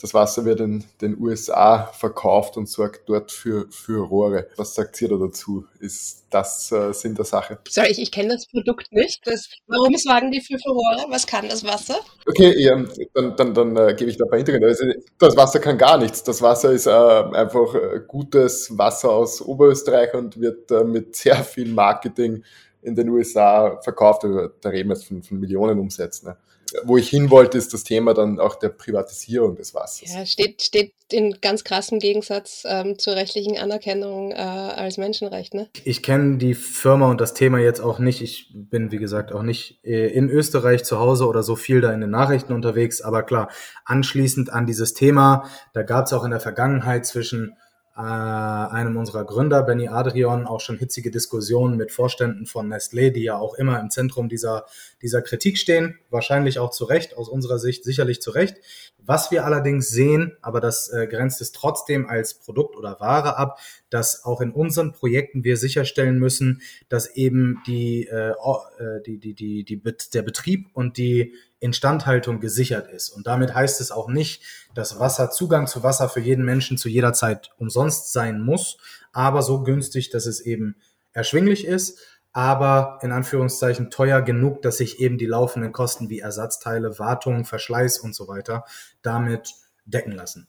das 0.00 0.14
Wasser 0.14 0.46
wird 0.46 0.60
in 0.60 0.84
den 1.02 1.20
USA 1.20 1.86
verkauft 1.92 2.56
und 2.56 2.68
sorgt 2.68 3.08
dort 3.08 3.30
für, 3.30 3.66
für 3.70 4.06
Rohre. 4.06 4.48
Was 4.56 4.74
sagt 4.74 5.00
ihr 5.02 5.08
da 5.08 5.16
dazu? 5.16 5.66
Ist 5.78 6.24
das 6.30 6.72
äh, 6.72 6.92
Sinn 6.94 7.14
der 7.14 7.26
Sache? 7.26 7.58
Sorry, 7.68 7.88
ich, 7.90 8.00
ich 8.00 8.10
kenne 8.10 8.30
das 8.34 8.46
Produkt 8.46 8.90
nicht. 8.92 9.20
Das, 9.26 9.50
warum 9.66 9.94
sorgen 9.96 10.30
die 10.30 10.40
für 10.40 10.58
Furore? 10.58 11.06
Was 11.10 11.26
kann 11.26 11.48
das 11.48 11.64
Wasser? 11.64 11.96
Okay, 12.26 12.54
ja, 12.58 12.82
dann, 13.14 13.36
dann, 13.36 13.54
dann 13.54 13.76
äh, 13.76 13.94
gebe 13.94 14.10
ich 14.10 14.16
da 14.16 14.24
ein 14.24 14.30
paar 14.30 14.38
Hintergründe. 14.38 14.68
Also, 14.68 14.86
das 15.18 15.36
Wasser 15.36 15.60
kann 15.60 15.76
gar 15.76 15.98
nichts. 15.98 16.22
Das 16.22 16.40
Wasser 16.40 16.72
ist 16.72 16.86
äh, 16.86 16.90
einfach 16.90 17.74
äh, 17.74 18.00
gutes 18.06 18.76
Wasser 18.78 19.10
aus 19.10 19.42
Oberösterreich 19.42 20.14
und 20.14 20.40
wird 20.40 20.70
äh, 20.70 20.82
mit 20.84 21.14
sehr 21.14 21.44
viel 21.44 21.68
Marketing 21.68 22.42
in 22.80 22.94
den 22.94 23.10
USA 23.10 23.78
verkauft. 23.82 24.24
Also, 24.24 24.48
da 24.62 24.70
reden 24.70 24.88
wir 24.88 24.94
jetzt 24.94 25.06
von, 25.06 25.22
von 25.22 25.38
Millionen 25.38 25.78
Umsätzen. 25.78 26.28
Ne? 26.28 26.36
Wo 26.84 26.96
ich 26.96 27.08
hin 27.08 27.30
wollte, 27.30 27.58
ist 27.58 27.72
das 27.72 27.84
Thema 27.84 28.14
dann 28.14 28.38
auch 28.38 28.56
der 28.56 28.68
Privatisierung 28.68 29.56
des 29.56 29.74
Wassers. 29.74 30.12
Ja, 30.12 30.26
steht, 30.26 30.62
steht 30.62 30.92
in 31.12 31.40
ganz 31.40 31.64
krassem 31.64 31.98
Gegensatz 31.98 32.62
ähm, 32.66 32.98
zur 32.98 33.14
rechtlichen 33.14 33.58
Anerkennung 33.58 34.32
äh, 34.32 34.36
als 34.36 34.96
Menschenrecht. 34.96 35.54
Ne? 35.54 35.68
Ich 35.84 36.02
kenne 36.02 36.38
die 36.38 36.54
Firma 36.54 37.10
und 37.10 37.20
das 37.20 37.34
Thema 37.34 37.58
jetzt 37.58 37.80
auch 37.80 37.98
nicht. 37.98 38.22
Ich 38.22 38.50
bin, 38.54 38.92
wie 38.92 38.98
gesagt, 38.98 39.32
auch 39.32 39.42
nicht 39.42 39.84
äh, 39.84 40.08
in 40.08 40.28
Österreich 40.28 40.84
zu 40.84 40.98
Hause 40.98 41.26
oder 41.26 41.42
so 41.42 41.56
viel 41.56 41.80
da 41.80 41.92
in 41.92 42.00
den 42.00 42.10
Nachrichten 42.10 42.52
unterwegs. 42.52 43.00
Aber 43.00 43.22
klar, 43.22 43.50
anschließend 43.84 44.52
an 44.52 44.66
dieses 44.66 44.94
Thema, 44.94 45.48
da 45.72 45.82
gab 45.82 46.06
es 46.06 46.12
auch 46.12 46.24
in 46.24 46.30
der 46.30 46.40
Vergangenheit 46.40 47.06
zwischen 47.06 47.56
äh, 48.00 48.72
einem 48.72 48.96
unserer 48.96 49.24
Gründer, 49.24 49.62
Benny 49.62 49.88
Adrian, 49.88 50.46
auch 50.46 50.60
schon 50.60 50.78
hitzige 50.78 51.10
Diskussionen 51.10 51.76
mit 51.76 51.92
Vorständen 51.92 52.46
von 52.46 52.72
Nestlé, 52.72 53.10
die 53.10 53.24
ja 53.24 53.36
auch 53.38 53.54
immer 53.54 53.78
im 53.78 53.90
Zentrum 53.90 54.30
dieser, 54.30 54.64
dieser 55.02 55.20
Kritik 55.20 55.58
stehen. 55.58 55.98
Wahrscheinlich 56.08 56.58
auch 56.58 56.70
zu 56.70 56.86
Recht, 56.86 57.16
aus 57.18 57.28
unserer 57.28 57.58
Sicht 57.58 57.84
sicherlich 57.84 58.22
zu 58.22 58.30
Recht. 58.30 58.56
Was 59.04 59.30
wir 59.30 59.44
allerdings 59.44 59.88
sehen, 59.88 60.36
aber 60.40 60.60
das 60.60 60.88
äh, 60.88 61.06
grenzt 61.08 61.42
es 61.42 61.52
trotzdem 61.52 62.08
als 62.08 62.34
Produkt 62.34 62.76
oder 62.76 63.00
Ware 63.00 63.36
ab, 63.36 63.58
dass 63.90 64.24
auch 64.24 64.40
in 64.40 64.52
unseren 64.52 64.92
Projekten 64.92 65.44
wir 65.44 65.58
sicherstellen 65.58 66.18
müssen, 66.18 66.62
dass 66.88 67.14
eben 67.16 67.62
die, 67.66 68.06
äh, 68.06 68.30
äh 68.30 69.02
die, 69.04 69.18
die, 69.18 69.34
die, 69.34 69.64
die, 69.64 69.82
der 70.14 70.22
Betrieb 70.22 70.68
und 70.72 70.96
die 70.96 71.34
Instandhaltung 71.60 72.40
gesichert 72.40 72.90
ist. 72.90 73.10
Und 73.10 73.26
damit 73.26 73.54
heißt 73.54 73.80
es 73.80 73.92
auch 73.92 74.08
nicht, 74.08 74.42
dass 74.74 74.98
Wasser, 74.98 75.30
Zugang 75.30 75.66
zu 75.66 75.82
Wasser 75.82 76.08
für 76.08 76.20
jeden 76.20 76.44
Menschen 76.44 76.78
zu 76.78 76.88
jeder 76.88 77.12
Zeit 77.12 77.50
umsonst 77.58 78.12
sein 78.12 78.40
muss, 78.40 78.78
aber 79.12 79.42
so 79.42 79.62
günstig, 79.62 80.10
dass 80.10 80.26
es 80.26 80.40
eben 80.40 80.76
erschwinglich 81.12 81.66
ist, 81.66 81.98
aber 82.32 82.98
in 83.02 83.12
Anführungszeichen 83.12 83.90
teuer 83.90 84.22
genug, 84.22 84.62
dass 84.62 84.78
sich 84.78 85.00
eben 85.00 85.18
die 85.18 85.26
laufenden 85.26 85.72
Kosten 85.72 86.08
wie 86.08 86.20
Ersatzteile, 86.20 86.98
Wartung, 86.98 87.44
Verschleiß 87.44 87.98
und 87.98 88.14
so 88.14 88.28
weiter 88.28 88.64
damit 89.02 89.54
decken 89.84 90.12
lassen. 90.12 90.48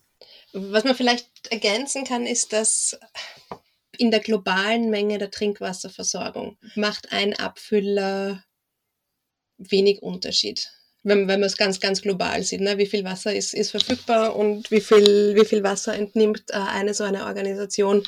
Was 0.53 0.83
man 0.83 0.95
vielleicht 0.95 1.29
ergänzen 1.49 2.05
kann, 2.05 2.25
ist, 2.25 2.53
dass 2.53 2.99
in 3.97 4.11
der 4.11 4.19
globalen 4.19 4.89
Menge 4.89 5.17
der 5.17 5.31
Trinkwasserversorgung 5.31 6.57
macht 6.75 7.11
ein 7.11 7.37
Abfüller 7.37 8.43
wenig 9.57 10.01
Unterschied 10.01 10.71
wenn, 11.03 11.27
wenn 11.27 11.39
man 11.39 11.47
es 11.47 11.57
ganz, 11.57 11.79
ganz 11.79 12.01
global 12.01 12.43
sieht, 12.43 12.61
ne? 12.61 12.77
wie 12.77 12.85
viel 12.85 13.03
Wasser 13.03 13.33
ist, 13.33 13.53
ist 13.53 13.71
verfügbar 13.71 14.35
und 14.35 14.69
wie 14.71 14.81
viel, 14.81 15.35
wie 15.35 15.45
viel 15.45 15.63
Wasser 15.63 15.95
entnimmt 15.95 16.43
äh, 16.49 16.57
eine 16.57 16.93
so 16.93 17.03
eine 17.03 17.25
Organisation 17.25 18.03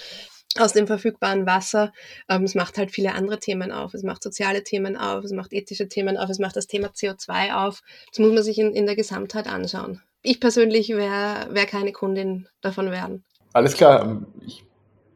aus 0.58 0.74
dem 0.74 0.86
verfügbaren 0.86 1.46
Wasser. 1.46 1.92
Ähm, 2.30 2.44
es 2.44 2.56
macht 2.56 2.78
halt 2.78 2.92
viele 2.92 3.14
andere 3.14 3.40
Themen 3.40 3.72
auf. 3.72 3.94
Es 3.94 4.04
macht 4.04 4.22
soziale 4.24 4.64
Themen 4.64 4.98
auf, 4.98 5.24
es 5.24 5.32
macht 5.32 5.54
ethische 5.54 5.88
Themen 5.88 6.18
auf, 6.18 6.30
es 6.30 6.40
macht 6.40 6.56
das 6.56 6.68
Thema 6.68 6.90
CO2 6.90 7.56
auf. 7.66 7.82
Das 8.12 8.20
muss 8.20 8.34
man 8.34 8.44
sich 8.44 8.60
in, 8.60 8.74
in 8.74 8.86
der 8.86 8.96
Gesamtheit 8.96 9.48
anschauen. 9.48 10.02
Ich 10.22 10.40
persönlich 10.40 10.90
wäre 10.90 11.48
wär 11.52 11.66
keine 11.66 11.92
Kundin 11.92 12.48
davon 12.62 12.92
werden. 12.92 13.24
Alles 13.54 13.74
klar. 13.74 14.04
Ähm, 14.04 14.28
ich 14.46 14.64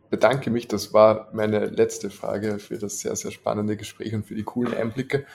bedanke 0.09 0.49
mich. 0.49 0.67
Das 0.67 0.93
war 0.93 1.29
meine 1.33 1.67
letzte 1.67 2.09
Frage 2.09 2.59
für 2.59 2.77
das 2.77 2.99
sehr, 2.99 3.15
sehr 3.15 3.31
spannende 3.31 3.77
Gespräch 3.77 4.13
und 4.13 4.25
für 4.25 4.35
die 4.35 4.43
coolen 4.43 4.73
Einblicke. 4.73 5.25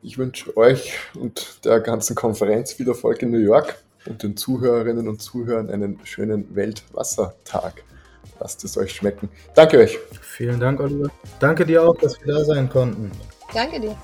Ich 0.00 0.16
wünsche 0.16 0.56
euch 0.56 0.96
und 1.14 1.64
der 1.64 1.80
ganzen 1.80 2.14
Konferenz 2.14 2.72
viel 2.72 2.88
Erfolg 2.88 3.20
in 3.22 3.30
New 3.30 3.38
York 3.38 3.82
und 4.06 4.22
den 4.22 4.36
Zuhörerinnen 4.36 5.08
und 5.08 5.20
Zuhörern 5.20 5.70
einen 5.70 5.98
schönen 6.04 6.54
Weltwassertag. 6.54 7.82
Lasst 8.38 8.62
es 8.62 8.78
euch 8.78 8.92
schmecken. 8.92 9.28
Danke 9.54 9.78
euch. 9.78 9.98
Vielen 10.20 10.60
Dank, 10.60 10.78
Oliver. 10.80 11.10
Danke 11.40 11.66
dir 11.66 11.82
auch, 11.82 11.96
dass 11.96 12.20
wir 12.24 12.34
da 12.34 12.44
sein 12.44 12.68
konnten. 12.68 13.10
Danke 13.52 13.80
dir. 13.80 13.96